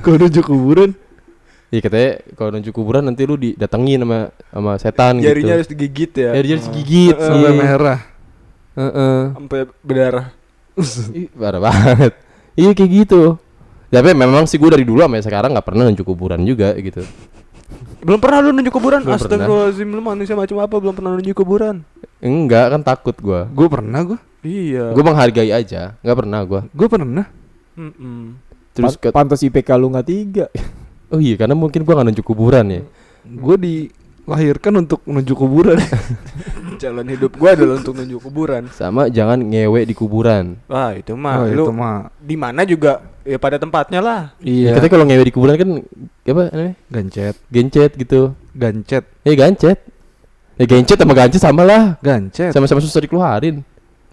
Kau 0.00 0.16
nunjuk 0.16 0.44
kuburan. 0.48 0.96
Iya 1.68 1.84
katanya 1.84 2.10
kalau 2.32 2.50
nunjuk 2.56 2.72
kuburan 2.72 3.04
nanti 3.04 3.28
lu 3.28 3.36
didatengin 3.36 4.00
sama 4.00 4.32
sama 4.48 4.72
setan 4.80 5.20
Jarinya 5.20 5.52
gitu. 5.52 5.56
harus 5.60 5.68
digigit 5.68 6.12
ya. 6.16 6.30
Ya 6.32 6.40
dia 6.40 6.52
harus 6.56 6.68
digigit. 6.72 7.16
Sampai 7.20 7.52
iya. 7.52 7.60
merah. 7.60 8.00
Heeh. 8.72 9.18
Sampai 9.36 9.60
berdarah. 9.84 10.26
Ih, 11.12 11.28
parah 11.36 11.60
banget. 11.60 12.12
Iya 12.56 12.72
kayak 12.72 12.90
gitu. 13.04 13.36
Tapi 13.92 14.12
memang 14.16 14.48
sih 14.48 14.56
gue 14.56 14.70
dari 14.72 14.84
dulu 14.84 15.04
sampai 15.04 15.20
sekarang 15.20 15.50
nggak 15.52 15.66
pernah 15.66 15.84
nunjuk 15.88 16.08
kuburan 16.08 16.40
juga 16.48 16.72
gitu. 16.80 17.04
Belum 17.98 18.18
pernah 18.22 18.38
lu 18.38 18.54
nunjuk 18.54 18.74
kuburan? 18.74 19.02
Belum. 19.02 19.18
Astagfirullahaladzim 19.18 19.88
lu 19.90 20.02
manusia 20.02 20.34
macam 20.38 20.56
apa 20.62 20.74
belum 20.78 20.94
pernah 20.94 21.10
nunjuk 21.18 21.36
kuburan? 21.38 21.82
Enggak 22.22 22.66
kan 22.74 22.80
takut 22.86 23.16
gue. 23.18 23.40
Gue 23.50 23.68
pernah 23.70 24.00
gue. 24.06 24.18
Iya. 24.46 24.94
Gue 24.94 25.02
menghargai 25.02 25.50
aja. 25.50 25.98
Nggak 26.02 26.18
pernah 26.22 26.40
gue. 26.46 26.60
Gue 26.70 26.88
pernah. 26.88 27.26
Mm-mm. 27.74 28.38
Terus 28.74 28.94
Pan- 28.94 29.02
ke, 29.02 29.08
pantas 29.10 29.42
IPK 29.42 29.68
lu 29.74 29.90
nggak 29.90 30.06
tiga. 30.06 30.46
oh 31.12 31.18
iya 31.18 31.34
karena 31.34 31.58
mungkin 31.58 31.82
gue 31.82 31.94
nggak 31.94 32.08
nunjuk 32.14 32.26
kuburan 32.26 32.66
ya. 32.70 32.82
Gue 33.26 33.56
dilahirkan 33.58 34.72
untuk 34.78 35.02
menuju 35.02 35.32
kuburan. 35.34 35.78
Jalan 36.78 37.06
hidup 37.10 37.34
gua 37.34 37.58
adalah 37.58 37.82
untuk 37.82 37.98
nunjuk 37.98 38.22
kuburan. 38.22 38.70
Sama 38.70 39.10
jangan 39.10 39.42
ngewe 39.42 39.82
di 39.82 39.94
kuburan. 39.98 40.62
Wah, 40.70 40.94
itu 40.94 41.12
mah 41.18 41.42
oh, 41.42 41.46
lu 41.50 41.64
itu 41.66 41.72
mah. 41.74 42.06
di 42.22 42.36
mana 42.38 42.62
juga 42.62 43.02
ya 43.26 43.36
pada 43.36 43.58
tempatnya 43.58 43.98
lah. 43.98 44.20
Iya. 44.38 44.78
Katanya 44.78 44.92
kalau 44.94 45.06
ngewe 45.10 45.24
di 45.26 45.34
kuburan 45.34 45.54
kan 45.58 45.70
apa 46.22 46.42
namanya? 46.54 46.74
Gancet. 46.86 47.34
Gencet 47.50 47.92
gitu. 47.98 48.20
Gancet. 48.54 49.04
Eh 49.26 49.34
gancet. 49.34 49.78
Ya 50.58 50.64
gencet 50.66 50.98
sama 50.98 51.14
gancet 51.18 51.42
sama 51.42 51.62
lah. 51.66 51.98
Gancet. 51.98 52.54
Sama-sama 52.54 52.78
susah 52.78 53.02
dikeluarin. 53.02 53.66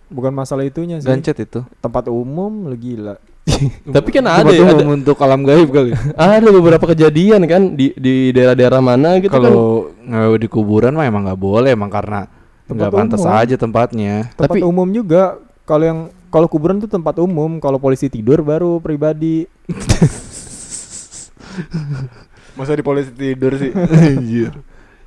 Bukan 0.09 0.33
masalah 0.33 0.65
itunya 0.65 1.01
sih. 1.01 1.09
Gancet 1.09 1.37
itu. 1.41 1.61
Tempat 1.81 2.09
umum 2.09 2.69
lu 2.69 2.77
gila. 2.77 3.17
Tapi 3.95 4.09
kan 4.09 4.25
ada 4.25 4.49
ya, 4.49 4.65
ada, 4.65 4.81
umum 4.81 4.97
untuk 5.01 5.17
alam 5.21 5.45
gaib 5.45 5.69
kali. 5.69 5.93
ada 6.17 6.49
beberapa 6.49 6.85
kejadian 6.93 7.45
kan 7.45 7.77
di 7.77 7.93
di 7.93 8.33
daerah-daerah 8.33 8.81
mana 8.81 9.21
gitu 9.21 9.33
kan. 9.33 9.41
Kalau 9.41 9.93
ngewe 10.01 10.37
di 10.41 10.49
kuburan 10.49 10.97
mah 10.97 11.05
emang 11.05 11.29
nggak 11.29 11.41
boleh 11.41 11.73
emang 11.73 11.93
karena 11.93 12.25
Tempat 12.65 12.81
nggak 12.81 12.93
pantas 12.97 13.21
umum. 13.21 13.37
aja 13.37 13.55
tempatnya. 13.61 14.13
Tempat 14.33 14.57
Tapi- 14.57 14.65
umum 14.65 14.89
juga. 14.89 15.37
Kalau 15.65 15.85
yang 15.85 15.99
kalau 16.29 16.47
kuburan 16.49 16.81
tuh 16.81 16.89
tempat 16.89 17.15
umum, 17.21 17.61
kalau 17.61 17.77
polisi 17.77 18.09
tidur 18.09 18.41
baru 18.41 18.81
pribadi. 18.81 19.45
Masa 22.57 22.75
di 22.75 22.83
polisi 22.83 23.13
tidur 23.13 23.53
sih? 23.55 23.71
Anjir. 23.71 24.51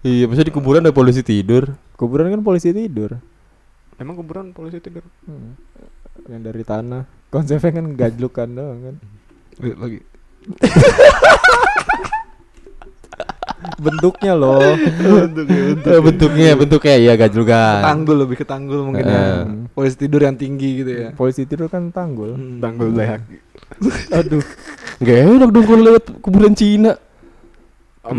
Iya, 0.07 0.25
bisa 0.31 0.47
di 0.47 0.55
kuburan 0.55 0.87
ada 0.87 0.95
polisi 0.95 1.27
tidur. 1.27 1.75
Kuburan 1.99 2.31
kan 2.31 2.41
polisi 2.41 2.71
tidur. 2.71 3.19
Emang 3.99 4.15
kuburan 4.15 4.55
polisi 4.55 4.79
tidur? 4.79 5.03
Hmm. 5.27 5.59
Yang 6.31 6.43
dari 6.49 6.63
tanah. 6.63 7.03
Konsepnya 7.29 7.83
kan 7.83 7.87
gajlukan 7.99 8.49
doang 8.49 8.79
kan. 8.81 8.95
Lagi. 9.59 10.01
Bentuknya 13.79 14.33
loh. 14.35 14.59
Eh, 14.63 16.01
bentuknya, 16.03 16.55
bentuknya 16.59 16.95
ya 16.99 17.13
gajlugan. 17.15 17.81
Tanggul 17.83 18.17
lebih 18.27 18.37
ke 18.39 18.47
tanggul 18.47 18.81
mungkin 18.91 19.05
ya. 19.07 19.19
Eh. 19.19 19.43
Polisi 19.75 19.97
tidur 19.99 20.21
yang 20.23 20.37
tinggi 20.39 20.83
gitu 20.83 20.91
ya. 20.91 21.09
polisi 21.15 21.47
tidur 21.47 21.71
kan 21.71 21.91
tanggul. 21.91 22.35
Hmm. 22.35 22.59
Tanggul 22.59 22.95
leak. 22.95 23.23
Aduh. 24.15 24.43
Gak 25.05 25.17
enak 25.31 25.51
dong 25.55 25.65
kalau 25.67 25.83
lewat 25.83 26.05
kuburan 26.19 26.55
Cina. 26.59 26.99
Oh? 28.03 28.15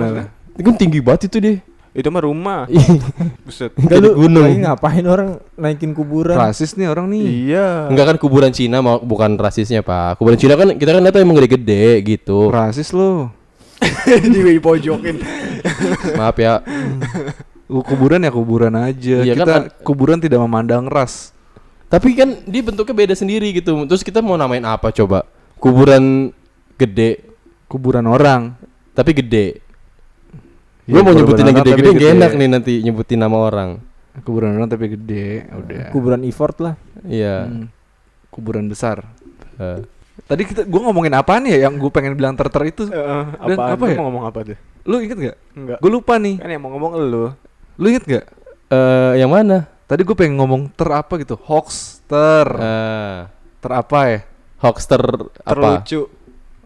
Itu 0.55 0.61
kan 0.63 0.75
tinggi 0.79 0.99
banget 1.03 1.27
itu 1.27 1.37
deh. 1.39 1.57
Itu 1.89 2.07
mah 2.13 2.23
rumah. 2.23 2.69
Buset. 3.45 3.73
Enggak 3.75 3.97
lu 3.99 4.09
gunung. 4.15 4.45
lagi 4.45 4.61
ngapain 4.61 5.05
orang 5.09 5.29
naikin 5.57 5.91
kuburan? 5.97 6.37
Rasis 6.37 6.77
nih 6.77 6.87
orang 6.87 7.09
nih. 7.09 7.25
Iya. 7.25 7.89
Enggak 7.89 8.05
kan 8.13 8.17
kuburan 8.21 8.53
Cina 8.53 8.79
mau 8.79 9.01
bukan 9.01 9.35
rasisnya, 9.35 9.81
Pak. 9.81 10.21
Kuburan 10.21 10.37
Cina 10.37 10.53
kan 10.53 10.77
kita 10.77 10.93
kan 10.93 11.01
lihat 11.01 11.17
emang 11.17 11.35
gede-gede 11.41 11.99
gitu. 12.05 12.53
Rasis 12.53 12.93
lo. 12.93 13.38
di 14.33 14.59
pojokin. 14.59 15.17
Maaf 16.15 16.37
ya. 16.37 16.59
Kuburan 17.69 18.25
ya 18.25 18.31
kuburan 18.33 18.73
aja. 18.73 19.21
Iya 19.21 19.33
kan 19.35 19.45
Kita 19.45 19.53
ad- 19.61 19.69
kuburan 19.85 20.17
tidak 20.17 20.41
memandang 20.41 20.89
ras. 20.89 21.31
Tapi 21.85 22.13
kan 22.13 22.41
dia 22.43 22.61
bentuknya 22.61 22.95
beda 22.95 23.13
sendiri 23.13 23.49
gitu. 23.51 23.73
Terus 23.85 24.01
kita 24.01 24.21
mau 24.21 24.33
namain 24.33 24.61
apa 24.61 24.89
coba? 24.89 25.25
Kuburan 25.57 26.33
gede, 26.75 27.21
Kuburan 27.65 28.05
orang. 28.05 28.57
tapi 28.89 29.13
gede. 29.13 29.61
Iya, 30.83 30.91
Gue 30.91 31.01
mau 31.01 31.13
kuburan 31.13 31.21
nyebutin 31.23 31.45
yang 31.45 31.57
gede-gede 31.61 31.89
gede. 31.93 32.07
enak 32.11 32.31
nih 32.33 32.47
nanti 32.49 32.73
nyebutin 32.81 33.19
nama 33.21 33.37
orang. 33.37 33.69
Kuburan 34.25 34.57
orang 34.57 34.67
tapi 34.67 34.85
gede. 34.89 35.45
Udah. 35.47 35.87
Kuburan 35.93 36.21
effort 36.25 36.57
lah. 36.59 36.73
Iya. 37.05 37.45
Hmm. 37.45 37.65
Kuburan 38.27 38.65
besar. 38.65 39.05
Eh, 39.55 39.85
Tadi 40.25 40.43
kita 40.43 40.61
gua 40.63 40.89
ngomongin 40.89 41.13
apaan 41.13 41.45
ya 41.45 41.63
yang 41.63 41.75
gue 41.75 41.87
pengen 41.87 42.13
bilang 42.13 42.33
ter-ter 42.33 42.63
itu? 42.67 42.83
Dan 42.87 43.31
apaan? 43.55 43.75
apa 43.77 43.83
Lu 43.83 43.91
ya? 43.91 43.95
mau 43.95 44.05
ngomong 44.09 44.23
apa 44.25 44.39
tuh? 44.43 44.57
Lu 44.83 44.95
inget 44.99 45.17
gak? 45.17 45.37
Enggak. 45.53 45.77
Gue 45.79 45.91
lupa 45.91 46.17
nih. 46.17 46.35
Kan 46.37 46.49
yang 46.49 46.61
mau 46.61 46.71
ngomong 46.71 46.91
lu. 46.99 47.25
Lu 47.77 47.85
inget 47.87 48.03
gak? 48.03 48.25
eh, 48.69 49.13
yang 49.17 49.29
mana? 49.29 49.69
Tadi 49.85 50.01
gue 50.01 50.13
pengen 50.13 50.37
ngomong 50.37 50.69
ter 50.69 50.85
apa 50.87 51.13
gitu. 51.17 51.37
Hoax 51.37 52.01
ter. 52.05 52.47
Eh, 52.49 53.19
Ter 53.59 53.71
apa 53.71 53.99
ya? 54.07 54.19
hoaxter 54.59 54.99
apa? 55.39 55.51
Terlucu. 55.83 55.99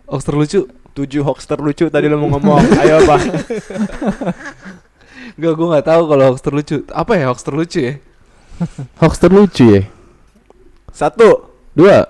Hoax 0.10 0.22
terlucu. 0.26 0.60
Tujuh 0.94 1.22
hoax 1.22 1.40
terlucu 1.46 1.86
tadi 1.90 2.06
lu 2.06 2.18
mau 2.18 2.38
ngomong. 2.38 2.62
Ayo 2.82 3.02
apa? 3.02 3.16
Enggak, 5.34 5.54
gue 5.58 5.68
nggak 5.74 5.86
tahu 5.88 6.02
kalau 6.06 6.24
hoax 6.30 6.40
terlucu. 6.42 6.78
Apa 6.90 7.12
ya 7.18 7.24
hoax 7.30 7.40
terlucu 7.42 7.80
ya? 7.82 7.94
Hoaxter 9.02 9.34
lucu 9.34 9.66
ya. 9.66 9.82
Satu. 10.94 11.50
Dua. 11.74 12.06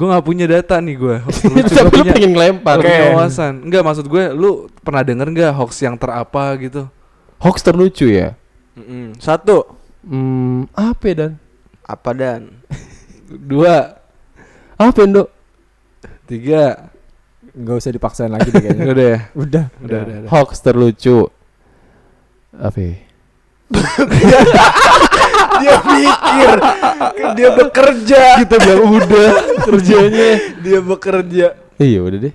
Gue 0.00 0.08
nggak 0.08 0.24
punya 0.24 0.46
data 0.48 0.80
nih 0.80 0.96
gue. 0.96 1.16
Hoax 1.20 1.36
terlucu. 1.44 1.60
Tapi 1.68 1.76
Gua 1.76 1.84
lu 1.84 1.90
punya, 1.92 2.12
pengen 2.16 2.32
ngelempar. 2.32 2.76
wawasan. 2.80 3.52
Enggak 3.68 3.82
maksud 3.84 4.06
gue, 4.08 4.24
lu 4.32 4.50
pernah 4.80 5.04
denger 5.04 5.28
nggak 5.28 5.52
hoax 5.52 5.76
yang 5.84 6.00
ter 6.00 6.08
apa 6.08 6.56
gitu? 6.56 6.88
Hoaxter 7.36 7.76
lucu 7.76 8.08
ya. 8.08 8.32
Mm-mm. 8.80 9.12
Satu. 9.20 9.76
Hmm, 10.00 10.64
apa 10.72 11.04
ya, 11.04 11.14
dan? 11.20 11.32
Apa 11.84 12.10
dan? 12.16 12.48
Dua, 13.52 14.00
Apa 14.74 15.04
Indo? 15.04 15.28
tiga. 16.24 16.88
Enggak 17.52 17.84
usah 17.84 17.92
dipaksain 17.92 18.32
lagi 18.32 18.48
deh 18.48 18.62
kayaknya. 18.62 18.84
Udah 18.96 19.04
ya. 19.04 19.20
Udah. 19.36 19.64
Udah, 19.84 19.98
udah, 20.00 20.16
udah. 20.24 20.30
Hoaxter 20.32 20.72
lucu. 20.72 21.28
Apa? 22.56 23.04
Ya? 25.60 25.76
Dia 25.76 25.76
pikir. 25.80 26.50
Dia 27.36 27.48
bekerja. 27.52 28.22
Kita 28.40 28.56
bilang 28.58 28.90
udah 28.90 29.30
kerjanya. 29.62 30.28
Dia 30.58 30.78
bekerja. 30.80 31.46
Iya 31.76 32.00
udah 32.00 32.18
deh. 32.20 32.34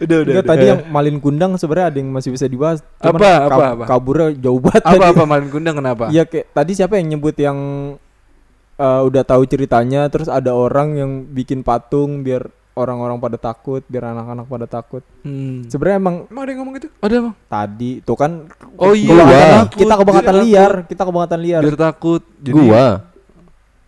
udah 0.00 0.16
udah. 0.22 0.32
Udah. 0.38 0.44
tadi 0.44 0.64
yang 0.68 0.80
Malin 0.86 1.18
Kundang 1.18 1.56
sebenarnya 1.56 1.86
ada 1.90 1.98
yang 1.98 2.10
masih 2.10 2.30
bisa 2.30 2.46
dibahas. 2.46 2.78
Cuman 3.00 3.18
Apa, 3.18 3.30
apa, 3.30 3.48
kab- 3.50 3.72
apa? 3.74 3.84
Kaburnya 3.86 4.26
jauh 4.38 4.60
banget 4.60 4.82
apa 4.82 4.94
tadi. 4.94 5.10
apa 5.10 5.22
malin 5.24 5.48
kundang 5.50 5.76
kenapa? 5.76 6.04
Iya 6.10 6.24
kayak 6.24 6.46
tadi 6.50 6.72
siapa 6.74 6.94
yang 6.96 7.06
nyebut 7.10 7.34
yang 7.34 7.58
eh, 8.76 9.02
udah 9.02 9.22
tahu 9.22 9.42
ceritanya 9.46 10.06
terus 10.06 10.28
ada 10.28 10.54
orang 10.54 10.88
yang 10.94 11.10
bikin 11.26 11.62
patung 11.62 12.22
biar 12.22 12.46
orang-orang 12.74 13.16
pada 13.16 13.38
takut, 13.38 13.82
biar 13.86 14.10
anak-anak 14.10 14.44
pada 14.44 14.66
takut. 14.66 15.02
Hmm. 15.22 15.62
Sebenarnya 15.66 15.98
emang 15.98 16.16
Emang 16.26 16.42
ada 16.42 16.50
yang 16.50 16.60
ngomong 16.60 16.74
gitu? 16.76 16.88
Ada 16.98 17.14
bang. 17.20 17.34
tadi 17.46 17.90
tuh 18.00 18.16
kan 18.18 18.32
Oh 18.74 18.92
iya. 18.92 19.14
Wah. 19.14 19.62
kita 19.66 19.94
kebangatan 19.94 20.36
liar, 20.42 20.72
kita 20.84 21.02
kebangatan 21.02 21.38
liar. 21.38 21.62
Biar 21.62 21.78
takut. 21.78 22.22
Jadi, 22.36 22.52
Gua 22.52 22.84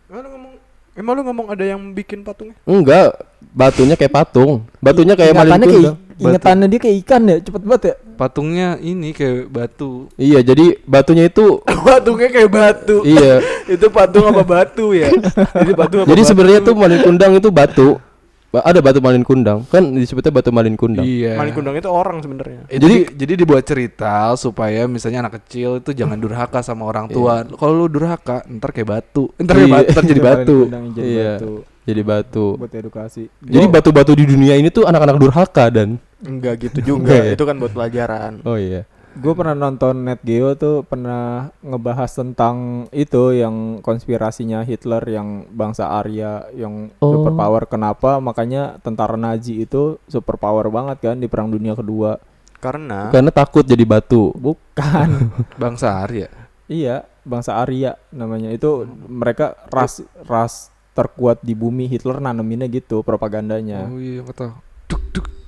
Emang 0.06 0.22
lu 0.22 0.28
ngomong 0.30 0.52
Emang 0.96 1.12
lu 1.12 1.22
ngomong 1.22 1.46
ada 1.50 1.60
yang 1.60 1.92
bikin 1.92 2.22
patungnya? 2.22 2.56
enggak, 2.64 3.20
batunya 3.52 3.94
kayak 3.94 4.14
patung. 4.14 4.64
Batunya 4.78 5.12
kayak 5.12 5.34
malin 5.34 5.50
Ingatannya 5.52 5.68
kayak 5.68 5.94
ingetannya 6.16 6.66
dia 6.66 6.80
kayak 6.80 6.96
ikan 7.04 7.22
ya, 7.22 7.36
cepet 7.36 7.60
banget 7.60 7.82
ya. 7.84 7.94
patungnya 8.16 8.68
ini 8.80 9.12
kayak 9.12 9.52
batu. 9.52 10.08
Iya, 10.16 10.40
jadi 10.40 10.80
batunya 10.88 11.28
itu 11.28 11.60
Patungnya 11.84 12.32
kayak 12.32 12.48
batu. 12.48 13.04
iya. 13.04 13.44
itu 13.76 13.86
patung 13.92 14.24
apa 14.24 14.40
batu 14.40 14.96
ya? 14.96 15.12
Jadi 15.60 15.72
patung 15.76 16.00
apa 16.00 16.08
Jadi 16.08 16.22
sebenarnya 16.24 16.60
tuh 16.64 16.72
malin 16.72 17.04
kundang 17.04 17.36
itu 17.36 17.52
batu. 17.52 18.00
Ba- 18.48 18.62
Ada 18.62 18.78
batu 18.78 18.98
malin 18.98 19.20
kundang. 19.20 19.66
Kan 19.66 19.92
disebutnya 19.92 20.30
batu 20.30 20.50
malin 20.50 20.74
kundang. 20.74 21.02
Iya. 21.02 21.34
Malin 21.34 21.52
kundang 21.52 21.74
itu 21.74 21.86
orang 21.86 22.22
sebenarnya. 22.22 22.64
Eh, 22.66 22.78
jadi 22.78 23.10
jadi 23.12 23.32
dibuat 23.36 23.62
cerita 23.62 24.32
supaya 24.34 24.86
misalnya 24.86 25.26
anak 25.26 25.42
kecil 25.42 25.78
itu 25.78 25.90
jangan 25.92 26.16
durhaka 26.16 26.60
sama 26.60 26.84
orang 26.84 27.06
tua. 27.06 27.42
Kalau 27.44 27.74
lu 27.74 27.86
durhaka, 27.86 28.46
ntar 28.48 28.70
kayak 28.70 28.88
batu. 28.88 29.28
Ntar 29.36 29.54
kayak 29.54 29.66
Iya. 29.66 29.76
batu, 29.76 29.90
ntar 29.92 30.04
jadi 30.04 30.20
batu. 30.22 30.56
Jadi 30.66 31.04
Iya. 31.04 31.30
batu 31.34 31.52
Jadi 31.86 32.02
batu. 32.02 32.46
buat 32.56 32.72
edukasi. 32.72 33.22
Jadi 33.38 33.66
batu-batu 33.68 34.12
di 34.12 34.24
dunia 34.24 34.54
ini 34.54 34.70
tuh 34.70 34.86
anak-anak 34.86 35.16
durhaka 35.16 35.66
dan 35.68 35.98
Enggak 36.16 36.64
gitu 36.64 36.96
juga. 36.96 37.12
Ya? 37.12 37.36
Itu 37.36 37.44
kan 37.44 37.60
buat 37.60 37.70
pelajaran. 37.70 38.40
Oh 38.42 38.56
iya. 38.56 38.88
Gue 39.16 39.32
pernah 39.32 39.56
nonton 39.56 40.04
Net 40.04 40.20
Geo 40.20 40.52
tuh 40.54 40.84
pernah 40.84 41.48
ngebahas 41.64 42.12
tentang 42.12 42.84
itu 42.92 43.32
yang 43.32 43.80
konspirasinya 43.80 44.60
Hitler 44.60 45.00
yang 45.08 45.48
bangsa 45.48 45.88
Arya 45.88 46.52
yang 46.52 46.92
Oh. 47.00 47.16
superpower 47.16 47.64
kenapa 47.64 48.20
makanya 48.20 48.76
tentara 48.84 49.16
Nazi 49.16 49.64
itu 49.64 49.96
superpower 50.04 50.68
banget 50.68 51.00
kan 51.00 51.16
di 51.16 51.32
Perang 51.32 51.48
Dunia 51.48 51.72
Kedua. 51.72 52.20
Karena 52.60 53.08
Karena 53.08 53.32
takut 53.32 53.64
jadi 53.64 53.84
batu. 53.88 54.36
Bukan. 54.36 55.08
Bangsa 55.62 56.04
Arya. 56.04 56.28
iya, 56.66 57.06
bangsa 57.22 57.62
Arya 57.62 57.94
namanya. 58.10 58.50
Itu 58.50 58.84
mereka 59.06 59.54
ras 59.70 60.02
ras 60.26 60.68
terkuat 60.92 61.38
di 61.40 61.54
bumi 61.54 61.86
Hitler 61.86 62.18
naneminnya 62.18 62.66
gitu 62.66 63.00
propagandanya. 63.00 63.86
Oh 63.86 64.00
iya, 64.02 64.24
kata. 64.26 64.65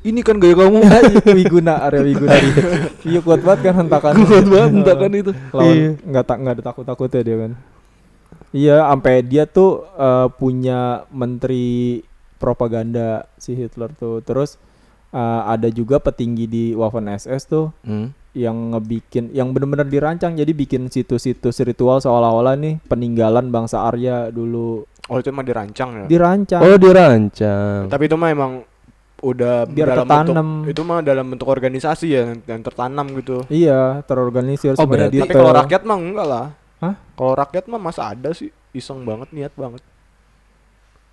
Ini 0.01 0.21
kan 0.23 0.37
gaya 0.37 0.55
kamu. 0.55 0.79
Wiguna 1.35 1.83
Arya 1.83 2.03
Wiguna. 2.03 2.37
iya 3.03 3.19
kuat 3.19 3.41
banget 3.41 3.61
kan 3.65 3.75
hentakannya. 3.79 4.25
Kuat 4.25 4.47
banget 4.47 4.71
hentakan 4.73 5.11
itu. 5.13 5.33
lawan 5.51 5.75
Iya. 5.75 5.89
nggak 6.01 6.25
tak 6.25 6.37
nggak 6.39 6.55
ada 6.55 6.65
takut 6.65 6.85
takutnya 6.85 7.21
dia 7.21 7.37
kan 7.39 7.53
iya 8.49 8.81
sampai 8.83 9.21
dia 9.21 9.45
tuh 9.45 9.71
eh, 9.93 10.29
punya 10.33 10.81
menteri 11.11 12.01
propaganda 12.39 13.27
si 13.35 13.53
Hitler 13.53 13.91
tuh 13.93 14.21
terus 14.21 14.57
eh, 15.11 15.19
ada 15.45 15.69
juga 15.69 15.99
petinggi 15.99 16.45
di 16.47 16.65
Waffen 16.73 17.09
SS 17.09 17.45
tuh 17.45 17.75
Hmm. 17.83 18.15
yang 18.33 18.71
ngebikin 18.71 19.33
yang 19.33 19.51
bener-bener 19.51 19.85
dirancang 19.85 20.33
jadi 20.33 20.49
bikin 20.49 20.87
situs-situs 20.87 21.59
ritual 21.61 21.99
seolah-olah 21.99 22.55
nih 22.55 22.79
peninggalan 22.85 23.49
bangsa 23.49 23.83
Arya 23.83 24.31
dulu 24.31 24.87
oh 24.87 25.17
itu 25.17 25.29
emang 25.29 25.43
dirancang 25.43 25.91
ya. 25.91 26.05
dirancang 26.07 26.61
Oh, 26.63 26.77
dirancang. 26.79 27.89
Tapi 27.89 28.03
itu 28.03 28.15
mah 28.15 28.29
emang 28.29 28.53
udah 29.21 29.67
Biar 29.67 29.89
dalam 29.93 30.05
ketanam. 30.05 30.27
bentuk 30.63 30.71
itu 30.71 30.81
mah 30.83 30.99
dalam 31.01 31.27
bentuk 31.27 31.47
organisasi 31.47 32.07
ya 32.09 32.23
yang, 32.25 32.39
yang 32.41 32.61
tertanam 32.61 33.07
gitu. 33.15 33.43
iya 33.49 33.99
terorganisir 34.03 34.73
Oh, 34.73 34.81
semuanya 34.81 35.07
berarti- 35.07 35.21
Tapi 35.21 35.35
kalau 35.35 35.53
rakyat 35.57 35.83
mah 35.83 35.97
enggak 35.97 36.27
lah. 36.27 36.47
Hah? 36.79 36.95
Kalau 37.13 37.33
rakyat 37.35 37.65
mah 37.67 37.81
masa 37.81 38.03
ada 38.09 38.31
sih 38.31 38.49
iseng 38.71 39.03
banget 39.03 39.29
niat 39.31 39.51
banget. 39.53 39.83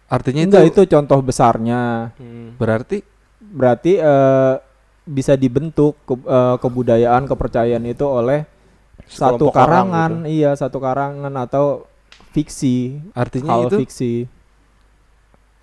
Artinya 0.06 0.42
enggak 0.44 0.64
itu, 0.68 0.82
itu 0.82 0.92
contoh 0.92 1.20
besarnya 1.20 2.14
Hmm. 2.16 2.54
berarti 2.56 3.02
berarti 3.42 3.98
eh, 3.98 4.54
bisa 5.04 5.34
dibentuk 5.34 5.98
ke- 6.04 6.22
eh, 6.24 6.56
kebudayaan 6.58 7.26
kepercayaan 7.26 7.82
itu 7.84 8.06
oleh 8.06 8.46
satu 9.04 9.50
Sekelompok 9.50 9.50
orang 9.52 9.58
karangan 9.58 10.12
gitu. 10.16 10.30
iya 10.32 10.52
satu 10.54 10.78
karangan 10.78 11.34
atau 11.36 11.66
fiksi 12.32 12.78
artinya 13.14 13.54
hal 13.56 13.62
itu 13.68 13.78
fiksi 13.82 14.14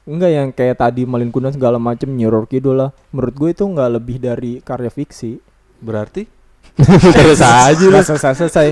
enggak 0.02 0.30
yang 0.30 0.48
kayak 0.50 0.76
tadi 0.82 1.02
Malin 1.06 1.30
Kundang 1.30 1.54
segala 1.54 1.78
macem 1.78 2.10
nyiror 2.10 2.50
kidul 2.50 2.74
lah 2.78 2.90
menurut 3.14 3.34
gue 3.34 3.48
itu 3.54 3.64
enggak 3.66 3.90
lebih 3.94 4.16
dari 4.18 4.58
karya 4.62 4.90
fiksi 4.90 5.38
berarti 5.82 6.26
Terus 7.12 7.40
aja. 7.42 7.74
Nggak 7.74 8.06
selesai 8.06 8.32
selesai 8.38 8.66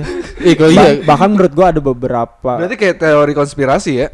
kalau 0.57 0.73
iya. 0.73 0.81
Bah- 0.81 1.15
bahkan 1.15 1.29
menurut 1.29 1.53
gue 1.53 1.67
ada 1.67 1.81
beberapa 1.83 2.53
berarti 2.57 2.77
kayak 2.81 2.97
teori 2.97 3.33
konspirasi 3.37 3.93
ya? 4.01 4.09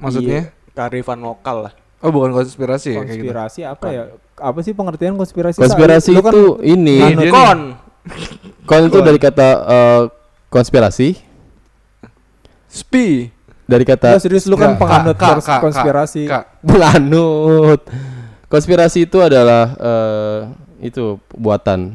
Maksudnya? 0.00 0.50
Kearifan 0.74 1.20
lokal 1.22 1.70
lah. 1.70 1.72
Oh, 2.00 2.08
bukan 2.08 2.32
konspirasi 2.32 2.96
ya 2.96 3.04
kayak 3.04 3.12
gitu. 3.12 3.28
konspirasi 3.28 3.60
apa 3.68 3.86
ya 3.92 4.02
apa 4.40 4.58
sih 4.64 4.72
pengertian 4.72 5.20
konspirasi 5.20 5.60
Konspirasi 5.60 6.16
kan 6.16 6.32
itu 6.32 6.44
ini. 6.64 6.96
Iya, 6.96 7.16
dia 7.28 7.32
Kon. 7.32 7.60
Kon 8.64 8.82
itu 8.88 8.98
dari 9.04 9.18
kata 9.20 9.48
eh, 9.68 10.02
konspirasi, 10.48 11.20
Spi. 12.64 13.28
Dari 13.70 13.84
kata 13.84 14.08
Nggak, 14.12 14.22
serius 14.22 14.44
lu 14.44 14.58
kan 14.58 14.74
penganut 14.74 15.14
Kak, 15.14 15.38
Kak, 15.38 15.60
konspirasi 15.62 16.26
Kak. 16.26 16.58
Belanut. 16.60 17.86
Konspirasi 18.44 19.06
itu 19.06 19.18
adalah 19.18 19.78
eh, 19.78 20.38
itu 20.82 21.16
buatan. 21.30 21.94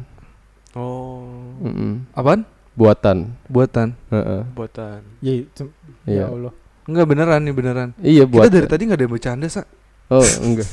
Oh, 0.72 1.28
Mm-mm. 1.60 2.08
Apaan? 2.12 2.48
Buatan. 2.72 3.36
Buatan. 3.46 3.92
Heeh. 4.08 4.40
buatan. 4.50 5.00
Iya, 5.20 5.44
cum- 5.52 5.72
Iya. 6.04 6.22
ya 6.22 6.26
Allah. 6.26 6.52
Enggak 6.86 7.06
beneran 7.06 7.40
nih 7.42 7.52
beneran. 7.52 7.88
Iya 7.98 8.22
Kita 8.22 8.32
buatan. 8.32 8.52
dari 8.54 8.66
tadi 8.66 8.82
nggak 8.84 8.96
ada 8.96 9.04
yang 9.04 9.12
bercanda, 9.12 9.46
Sa. 9.46 9.62
Oh 10.06 10.24
enggak. 10.40 10.68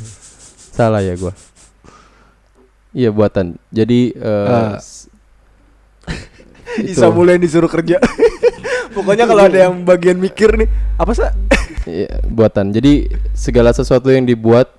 Salah 0.69 0.99
ya 0.99 1.15
gua. 1.15 1.33
Iya 2.91 3.09
buatan. 3.09 3.57
Jadi 3.67 4.13
s- 4.77 5.09
itu. 6.79 6.93
Isa 6.93 7.09
mulai 7.09 7.35
disuruh 7.35 7.67
kerja. 7.67 7.97
Pokoknya 8.93 9.25
kalau 9.25 9.49
ada 9.49 9.57
yang 9.69 9.81
bagian 9.81 10.21
mikir 10.21 10.53
nih, 10.53 10.69
apa 11.01 11.11
sih? 11.17 11.25
Iya, 11.89 12.21
buatan. 12.29 12.71
Jadi 12.71 13.09
segala 13.33 13.73
sesuatu 13.73 14.13
yang 14.13 14.23
dibuat 14.23 14.69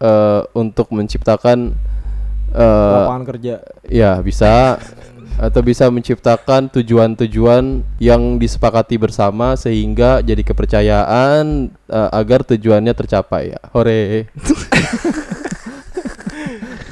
eh, 0.00 0.42
untuk 0.54 0.94
menciptakan 0.94 1.74
eh, 2.54 2.94
lapangan 2.94 3.24
kerja 3.28 3.60
ya 3.84 4.22
bisa 4.22 4.78
atau 5.38 5.62
bisa 5.62 5.86
menciptakan 5.86 6.66
tujuan-tujuan 6.66 7.86
yang 8.02 8.42
disepakati 8.42 8.98
bersama 8.98 9.54
sehingga 9.54 10.18
jadi 10.18 10.42
kepercayaan 10.42 11.70
eh, 11.70 12.10
agar 12.14 12.42
tujuannya 12.42 12.94
tercapai 12.94 13.54
ya. 13.54 13.60
Hore. 13.74 14.26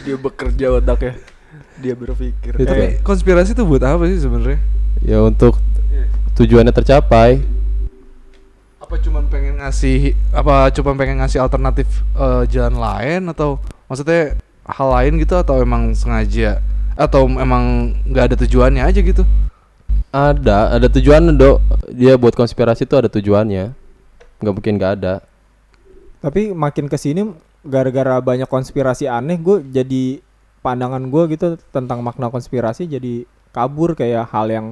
Dia 0.07 0.15
bekerja 0.15 0.71
otaknya. 0.71 1.19
Dia 1.83 1.99
berpikir. 1.99 2.55
Itu. 2.55 2.63
Tapi 2.63 3.03
konspirasi 3.03 3.59
itu 3.59 3.67
buat 3.67 3.83
apa 3.83 4.07
sih 4.07 4.23
sebenarnya? 4.23 4.63
Ya 5.03 5.19
untuk 5.19 5.59
tujuannya 6.37 6.71
tercapai. 6.71 7.41
Apa 8.79 9.01
cuman 9.03 9.27
pengen 9.27 9.59
ngasih 9.59 10.15
apa 10.31 10.71
cuma 10.71 10.95
pengen 10.95 11.19
ngasih 11.19 11.43
alternatif 11.43 11.89
eh, 12.15 12.45
jalan 12.53 12.77
lain 12.79 13.21
atau 13.33 13.59
maksudnya 13.91 14.39
hal 14.63 14.89
lain 14.95 15.19
gitu 15.19 15.35
atau 15.35 15.59
emang 15.59 15.91
sengaja 15.97 16.63
atau 16.95 17.27
emang 17.27 17.97
nggak 18.07 18.25
ada 18.33 18.37
tujuannya 18.39 18.85
aja 18.85 19.01
gitu? 19.03 19.25
Ada, 20.15 20.79
ada 20.79 20.87
tujuan 20.89 21.35
dok. 21.35 21.61
Dia 21.93 22.17
buat 22.17 22.33
konspirasi 22.33 22.87
itu 22.89 22.95
ada 22.97 23.11
tujuannya. 23.11 23.75
Nggak 24.41 24.55
mungkin 24.55 24.75
nggak 24.79 24.95
ada. 25.03 25.15
tapi 26.17 26.51
makin 26.51 26.91
ke 26.91 26.97
sini 26.99 27.23
gara-gara 27.63 28.19
banyak 28.19 28.49
konspirasi 28.51 29.07
aneh 29.07 29.39
gue 29.39 29.63
jadi 29.63 30.19
pandangan 30.59 31.07
gue 31.07 31.23
gitu 31.39 31.47
tentang 31.71 32.03
makna 32.03 32.33
konspirasi 32.33 32.91
jadi 32.91 33.23
kabur 33.55 33.95
kayak 33.95 34.27
hal 34.31 34.51
yang 34.51 34.67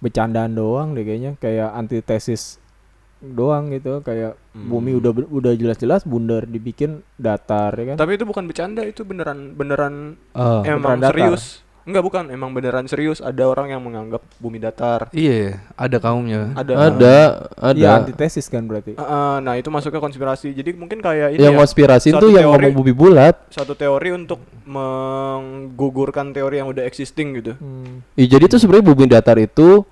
bercandaan 0.00 0.52
doang 0.52 0.96
deh 0.96 1.04
kayaknya. 1.04 1.36
Kayak 1.38 1.76
antitesis 1.76 2.58
doang 3.20 3.70
gitu. 3.70 4.00
Kayak 4.00 4.40
bumi 4.52 4.96
udah 4.96 5.12
udah 5.28 5.52
jelas-jelas 5.54 6.08
bundar 6.08 6.48
dibikin 6.48 7.04
datar 7.16 7.76
ya 7.76 7.94
kan? 7.94 7.96
Tapi 8.00 8.16
itu 8.16 8.24
bukan 8.24 8.44
bercanda, 8.48 8.82
itu 8.82 9.04
beneran 9.06 9.54
beneran 9.54 10.16
Oh. 10.32 10.64
emang 10.64 10.98
beneran 10.98 11.12
serius. 11.36 11.44
Enggak 11.88 12.02
bukan, 12.04 12.24
emang 12.28 12.52
beneran 12.52 12.84
serius. 12.84 13.24
Ada 13.24 13.48
orang 13.48 13.72
yang 13.72 13.80
menganggap 13.80 14.20
bumi 14.36 14.60
datar. 14.60 15.08
Iya, 15.16 15.34
ya, 15.34 15.52
ada 15.76 15.96
kaumnya. 15.96 16.52
Ada. 16.52 16.72
Ada, 16.76 17.16
ada. 17.56 17.76
Iya 17.76 17.88
antitesis 18.00 18.46
kan 18.48 18.64
berarti 18.64 18.96
eh, 18.96 19.36
nah 19.40 19.54
itu 19.56 19.68
masuknya 19.72 20.00
konspirasi. 20.02 20.52
Jadi 20.52 20.76
mungkin 20.76 21.00
kayak 21.00 21.36
ini 21.36 21.42
yang 21.42 21.56
ya, 21.56 21.60
konspirasi 21.60 22.12
itu 22.12 22.26
yang 22.32 22.50
ngomong 22.52 22.74
bumi 22.76 22.92
bulat. 22.92 23.34
satu 23.50 23.72
teori 23.72 24.12
untuk 24.14 24.40
menggugurkan 24.68 26.30
teori 26.34 26.60
yang 26.60 26.68
udah 26.68 26.84
existing 26.84 27.40
gitu. 27.40 27.52
Hmm. 27.56 28.04
Ih, 28.14 28.28
jadi 28.28 28.46
itu 28.46 28.56
sebenarnya 28.60 28.86
bumi 28.92 29.04
datar 29.08 29.36
itu 29.40 29.82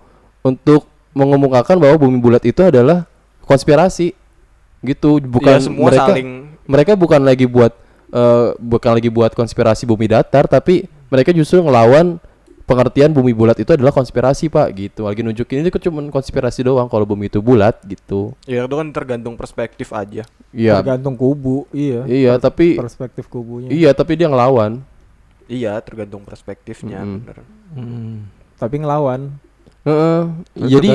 untuk 0.44 0.86
mengemukakan 1.16 1.80
bahwa 1.80 1.96
bumi 1.98 2.18
bulat 2.20 2.42
itu 2.44 2.60
adalah 2.62 3.08
konspirasi. 3.48 4.14
Gitu, 4.78 5.18
bukan 5.26 5.58
Iya, 5.58 5.66
semua 5.66 5.90
mereka 5.90 6.06
saling 6.06 6.30
mereka 6.68 6.92
bukan 6.94 7.20
lagi 7.26 7.46
buat 7.50 7.74
eh, 8.14 8.48
bukan 8.60 8.92
lagi 8.94 9.10
buat 9.10 9.32
konspirasi 9.34 9.88
bumi 9.88 10.06
datar 10.06 10.46
tapi 10.46 10.86
mereka 11.08 11.32
justru 11.32 11.60
ngelawan 11.60 12.16
pengertian 12.68 13.08
bumi 13.16 13.32
bulat 13.32 13.56
itu 13.56 13.72
adalah 13.72 13.88
konspirasi 13.88 14.52
pak 14.52 14.68
gitu 14.76 15.08
lagi 15.08 15.24
nunjukin 15.24 15.64
ini 15.64 15.72
cuma 15.72 16.04
konspirasi 16.12 16.60
doang 16.68 16.84
kalau 16.84 17.08
bumi 17.08 17.32
itu 17.32 17.40
bulat 17.40 17.80
gitu 17.88 18.36
ya 18.44 18.68
itu 18.68 18.74
kan 18.76 18.88
tergantung 18.92 19.40
perspektif 19.40 19.88
aja. 19.96 20.28
iya 20.52 20.74
Tergantung 20.76 21.16
kubu, 21.16 21.64
iya. 21.72 22.04
iya 22.04 22.32
tapi 22.36 22.76
Perspektif 22.76 23.24
kubunya. 23.24 23.72
iya 23.72 23.90
tapi 23.96 24.20
dia 24.20 24.28
ngelawan 24.28 24.84
Iya, 25.48 25.80
tergantung 25.80 26.28
perspektifnya, 26.28 27.00
Mm-mm. 27.00 27.24
bener. 27.24 27.38
Hmm. 27.72 28.28
Tapi 28.60 28.84
ngelawan. 28.84 29.32
Heeh. 29.80 30.20
Itu 30.52 30.68
jadi 30.76 30.88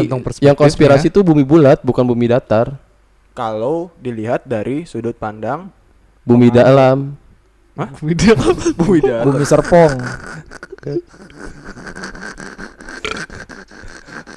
yang 0.45 0.53
konspirasi 0.53 1.09
itu 1.09 1.25
bumi 1.25 1.41
bulat 1.41 1.81
bukan 1.81 2.05
bumi 2.05 2.29
datar 2.29 2.77
Kalau 3.33 3.89
dilihat 3.97 4.45
dari 4.45 4.85
sudut 4.85 5.17
pandang 5.17 5.73
bumi 6.21 6.53
dalam 6.53 7.17
Hah? 7.73 7.89
Bumi 8.77 9.45
Serpong. 9.45 9.97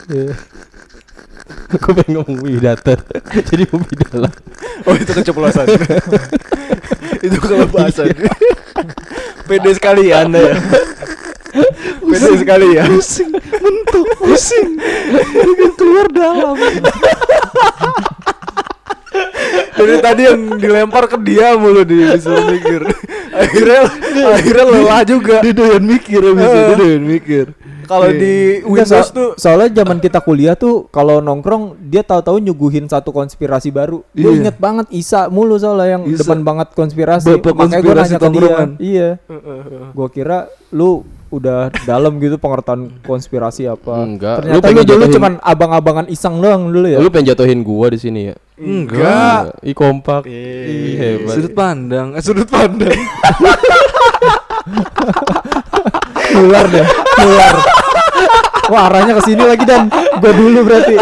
Iya. 0.07 0.33
Gue 1.67 1.93
pengen 1.99 2.23
ngomong 2.23 2.37
bumi 2.47 2.63
datar 2.63 3.03
jadi 3.51 3.67
bumi 3.67 3.91
dalam 4.07 4.31
Oh, 4.87 4.95
itu 4.95 5.11
keceplosan. 5.11 5.67
itu 7.27 7.37
kelepasan. 7.43 8.15
Pede 9.51 9.71
sekali 9.75 10.15
ya 10.15 10.23
Anda 10.23 10.55
ya. 10.55 10.55
Pede 12.07 12.33
sekali 12.39 12.79
ya. 12.79 12.87
pusing 12.87 13.35
mentuk 13.35 14.07
pusing 14.15 14.79
keluar 15.75 16.07
dalam 16.15 16.55
Dari 19.75 19.97
tadi 19.99 20.23
yang 20.23 20.41
dilempar 20.63 21.11
ke 21.11 21.19
dia 21.27 21.59
mulu 21.59 21.83
di 21.83 22.15
disuruh 22.15 22.47
mikir. 22.47 22.87
Akhirnya 23.37 23.81
akhirnya 24.37 24.65
lelah 24.67 25.03
juga. 25.05 25.37
dia 25.45 25.53
doyan 25.53 25.85
mikir 25.85 26.21
abis 26.21 26.45
itu 26.45 26.61
dia 26.65 26.77
doyan 26.77 27.05
mikir 27.05 27.47
Kalau 27.87 28.11
Oke. 28.11 28.19
di 28.19 28.35
Enggak, 28.67 28.83
Windows 28.91 29.09
tuh 29.15 29.29
soalnya 29.39 29.71
zaman 29.79 30.03
kita 30.03 30.19
kuliah 30.19 30.59
tuh 30.59 30.91
kalau 30.91 31.23
nongkrong 31.23 31.79
dia 31.79 32.03
tahu-tahu 32.03 32.43
nyuguhin 32.43 32.91
satu 32.91 33.15
konspirasi 33.15 33.71
baru. 33.71 34.03
Gue 34.11 34.27
Iya. 34.27 34.43
inget 34.43 34.57
banget 34.59 34.91
Isa 34.91 35.31
mulu 35.31 35.55
soalnya 35.55 35.95
yang 35.95 36.03
depan 36.03 36.43
banget 36.43 36.75
konspirasi. 36.75 37.39
Makanya 37.39 37.79
gue 37.79 37.95
nanya 37.95 38.19
ke 38.19 38.29
dia. 38.35 38.57
Iya. 38.77 39.09
Gue 39.95 40.09
kira 40.11 40.51
lu 40.75 41.07
udah 41.29 41.59
dalam 41.83 42.17
gitu 42.17 42.37
pengertian 42.37 42.87
konspirasi 43.01 43.67
apa. 43.67 43.99
Enggak. 44.01 44.37
Lu 44.39 44.41
Ternyata 44.41 44.55
lu, 44.55 44.63
pengen 44.63 44.85
dulu 44.85 44.95
jatuhin- 45.03 45.15
cuman 45.15 45.33
abang-abangan 45.41 46.07
iseng 46.07 46.39
doang 46.39 46.63
dulu 46.69 46.87
ya. 46.87 46.99
lu 46.99 47.09
pengen 47.09 47.27
jatuhin 47.29 47.61
gua 47.61 47.87
di 47.89 47.99
sini 47.99 48.21
ya 48.25 48.37
enggak 48.57 49.59
Ih 49.61 49.73
kompak 49.73 50.25
Iya. 50.25 50.65
Ih 50.65 50.95
hebat 50.97 51.35
sudut 51.35 51.53
pandang 51.53 52.09
eh 52.13 52.23
sudut 52.23 52.47
pandang 52.47 52.97
keluar 56.27 56.65
deh, 56.67 56.85
keluar. 57.15 57.55
Wah 58.67 58.83
arahnya 58.85 59.15
ke 59.15 59.23
sini 59.25 59.43
lagi 59.43 59.63
dan 59.63 59.87
gue 59.91 60.33
dulu 60.33 60.59
berarti. 60.63 60.97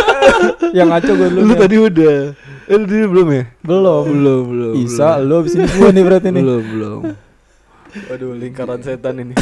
Yang 0.70 0.88
ngaco 0.90 1.12
gue 1.14 1.28
dulu. 1.30 1.40
lu 1.42 1.54
tadi 1.54 1.76
udah 1.78 2.14
eh 2.64 2.74
lu 2.74 2.84
tadi 2.84 3.04
belum 3.04 3.28
ya 3.30 3.44
belum. 3.60 4.02
belum 4.06 4.40
belum 4.46 4.72
Isa, 4.78 5.16
lu 5.18 5.34
abis 5.38 5.52
ini 5.54 5.64
gue 5.66 5.88
nih 5.90 6.02
berarti 6.02 6.28
nih. 6.30 6.42
belum 6.42 6.62
belum 6.66 7.00
Waduh, 8.04 8.34
lingkaran 8.34 8.80
setan 8.80 9.14
ini. 9.18 9.34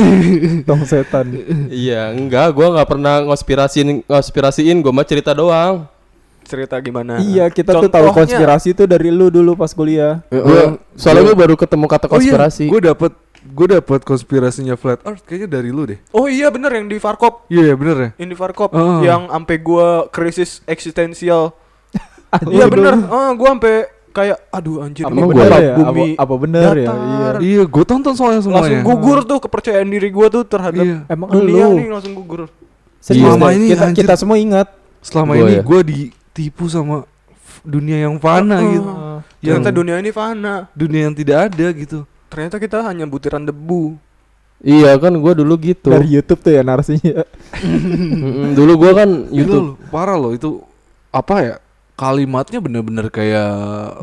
Tong 0.68 0.84
setan. 0.84 1.32
Iya, 1.66 2.12
enggak, 2.12 2.52
gua 2.52 2.72
nggak 2.72 2.88
pernah 2.88 3.14
ngospirasiin 3.22 4.04
ngospirasiin, 4.04 4.76
gua 4.78 4.92
mah 4.92 5.02
cerita 5.02 5.32
doang. 5.32 5.88
Cerita 6.42 6.78
gimana? 6.78 7.18
Iya, 7.18 7.48
kita 7.48 7.74
tuh 7.74 7.88
tahu 7.88 8.06
Contohnya. 8.06 8.14
konspirasi 8.14 8.70
tuh 8.72 8.86
dari 8.86 9.08
lu 9.08 9.28
dulu 9.28 9.54
pas 9.54 9.70
kuliah. 9.70 10.20
Gua 10.28 10.76
soalnya 10.92 11.24
gua- 11.24 11.32
gua 11.32 11.42
baru 11.42 11.54
ketemu 11.54 11.86
kata 11.86 12.06
konspirasi. 12.06 12.64
gue 12.66 12.80
dapet 12.84 13.12
gue 13.46 13.66
dapet 13.72 14.00
konspirasinya 14.02 14.74
flat 14.74 14.98
earth 15.02 15.22
kayaknya 15.22 15.46
dari 15.48 15.70
lu 15.70 15.86
deh 15.86 16.02
Oh 16.10 16.26
iya 16.26 16.50
bener 16.50 16.66
yang 16.72 16.90
di 16.90 16.98
Farkop. 16.98 17.46
iya 17.46 17.70
yeah, 17.70 17.74
bener 17.74 17.96
ya 17.96 18.10
Yang 18.18 18.28
di 18.28 18.36
Farkop 18.36 18.70
Oh. 18.74 18.98
yang 19.00 19.30
ampe 19.30 19.54
gua 19.56 20.06
krisis 20.08 20.60
eksistensial. 20.66 21.54
Iya 22.50 22.66
bener. 22.66 23.06
Ah, 23.06 23.30
gua 23.32 23.54
ampe 23.54 23.86
kayak 24.16 24.38
aduh 24.48 24.80
anjir 24.80 25.04
Apa 25.04 25.12
ini 25.12 25.28
bener 25.28 25.50
ya? 25.52 25.74
bumi 25.76 25.84
Apa, 26.16 26.22
apa 26.24 26.34
bener 26.38 26.72
ya? 26.74 26.88
datar. 26.88 26.96
Iya. 26.96 27.28
iya 27.38 27.62
gue 27.62 27.84
tonton 27.84 28.14
soalnya 28.14 28.40
semuanya 28.40 28.64
langsung 28.64 28.80
gugur 28.82 29.18
tuh 29.22 29.38
kepercayaan 29.38 29.84
diri 29.86 30.08
gua 30.08 30.26
tuh 30.26 30.42
terhadap 30.42 30.80
Iya. 30.80 30.98
Emang 31.06 31.28
dunia 31.28 31.64
lu 31.64 31.76
nih 31.76 31.88
langsung 31.90 32.14
gugur. 32.14 32.48
serius 32.98 33.22
Selama 33.28 33.52
ini, 33.52 33.66
kita 33.70 33.84
anjir. 33.84 34.00
kita 34.00 34.14
semua 34.14 34.36
ingat. 34.36 34.68
selama 35.00 35.32
Gua 35.32 35.42
ini 35.42 35.52
ya. 35.52 35.62
gue 35.62 35.80
ditipu 35.84 36.64
sama 36.66 37.04
dunia 37.62 37.98
yang 38.00 38.16
fana 38.16 38.56
Ah, 38.56 38.64
gitu 38.64 38.88
Ah. 38.88 39.18
yang 39.38 39.60
Ternyata 39.60 39.70
dunia 39.70 39.96
ini 39.96 40.10
fana. 40.10 40.54
dunia 40.72 41.00
yang 41.04 41.14
tidak 41.14 41.38
ada 41.46 41.66
gitu 41.70 41.98
Ternyata 42.26 42.56
kita 42.56 42.78
hanya 42.82 43.04
butiran 43.04 43.42
debu. 43.42 43.94
Iya 44.58 44.96
kan 44.96 45.12
gua 45.14 45.30
dulu 45.32 45.54
gitu. 45.60 45.88
Dari 45.88 46.08
YouTube 46.10 46.40
tuh 46.40 46.50
ya 46.50 46.64
narasinya. 46.64 47.22
Dulu 48.56 48.72
gua 48.74 48.92
kan 48.96 49.08
itu 49.28 49.44
YouTube. 49.44 49.76
parah 49.86 50.16
loh 50.16 50.32
itu 50.32 50.58
apa 51.10 51.34
ya 51.38 51.54
kalimatnya 51.96 52.60
bener-bener 52.60 53.08
kayak 53.08 53.50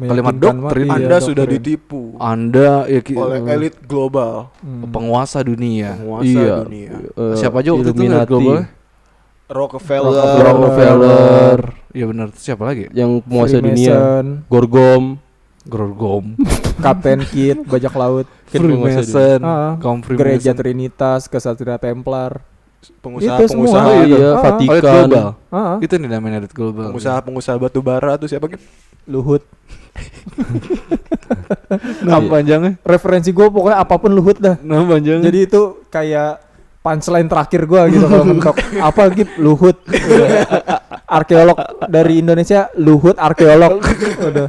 kalimat 0.01 0.33
Meyakinkan 0.33 0.41
doktrin 0.57 0.65
banget. 0.83 0.97
Iya, 0.97 1.05
Anda 1.05 1.17
sudah 1.19 1.45
doktrin. 1.45 1.61
ditipu 1.61 2.01
anda 2.17 2.71
ya 2.83 2.99
oleh 3.15 3.39
elit 3.47 3.75
global, 3.83 4.49
Hmm. 4.59 4.89
penguasa 4.89 5.39
dunia 5.39 5.93
penguasa 5.95 6.25
Iya. 6.27 6.55
dunia. 6.63 6.91
Eh, 7.07 7.35
siapa 7.37 7.61
aja 7.61 7.69
waktu 7.71 7.87
itu 7.87 8.01
elit 8.03 8.25
global 8.25 8.57
Rockefeller, 9.45 10.41
Rockefeller. 10.41 11.59
ya 11.91 12.05
benar 12.07 12.27
siapa 12.33 12.63
lagi 12.65 12.89
Yang 12.91 13.21
penguasa 13.23 13.57
dunia. 13.59 13.93
Freemason, 13.93 14.25
Gorgom. 14.47 15.03
Gorgom 15.63 16.25
Kapten 16.83 17.23
Kid, 17.23 17.63
bajak 17.63 17.93
laut, 17.93 18.27
Freemason 18.49 19.39
Ah, 19.39 19.77
kaum 19.77 20.01
Gereja 20.01 20.51
Freemason 20.51 20.57
Trinitas, 20.57 21.21
Kesatria 21.25 21.77
Templar. 21.77 22.43
Pengusaha-pengusaha. 22.99 23.85
Ah, 23.85 24.03
iya, 24.03 24.27
Ah, 24.29 24.41
Vatikan. 24.41 24.81
global. 25.07 25.27
Ah, 25.47 25.75
itu 25.79 25.93
nih 25.95 26.09
namanya 26.09 26.35
elit 26.41 26.51
global. 26.51 26.91
Pengusaha-pengusaha 26.91 27.55
batu 27.57 27.79
bara 27.79 28.15
tuh 28.15 28.27
siapa 28.27 28.47
gitu? 28.47 28.63
Luhut. 29.05 29.43
nama 32.01 32.23
panjangnya? 32.23 32.71
Referensi 32.81 33.29
gue 33.29 33.45
pokoknya 33.45 33.77
apa 33.77 33.93
pun 33.95 34.09
Luhut 34.09 34.37
dah. 34.37 34.55
nama 34.59 34.83
panjangnya? 34.87 35.23
Jadi 35.23 35.37
itu 35.45 35.61
kayak 35.87 36.39
punchline 36.79 37.27
terakhir 37.27 37.63
gua 37.63 37.87
gitu 37.87 38.03
kalau 38.03 38.27
mentok. 38.27 38.55
Apa 38.83 39.07
gitu? 39.15 39.31
Luhut. 39.39 39.79
Arkeolog 41.07 41.55
dari 41.87 42.19
Indonesia 42.19 42.67
Luhut 42.75 43.15
arkeolog. 43.15 43.79
Udah 44.27 44.47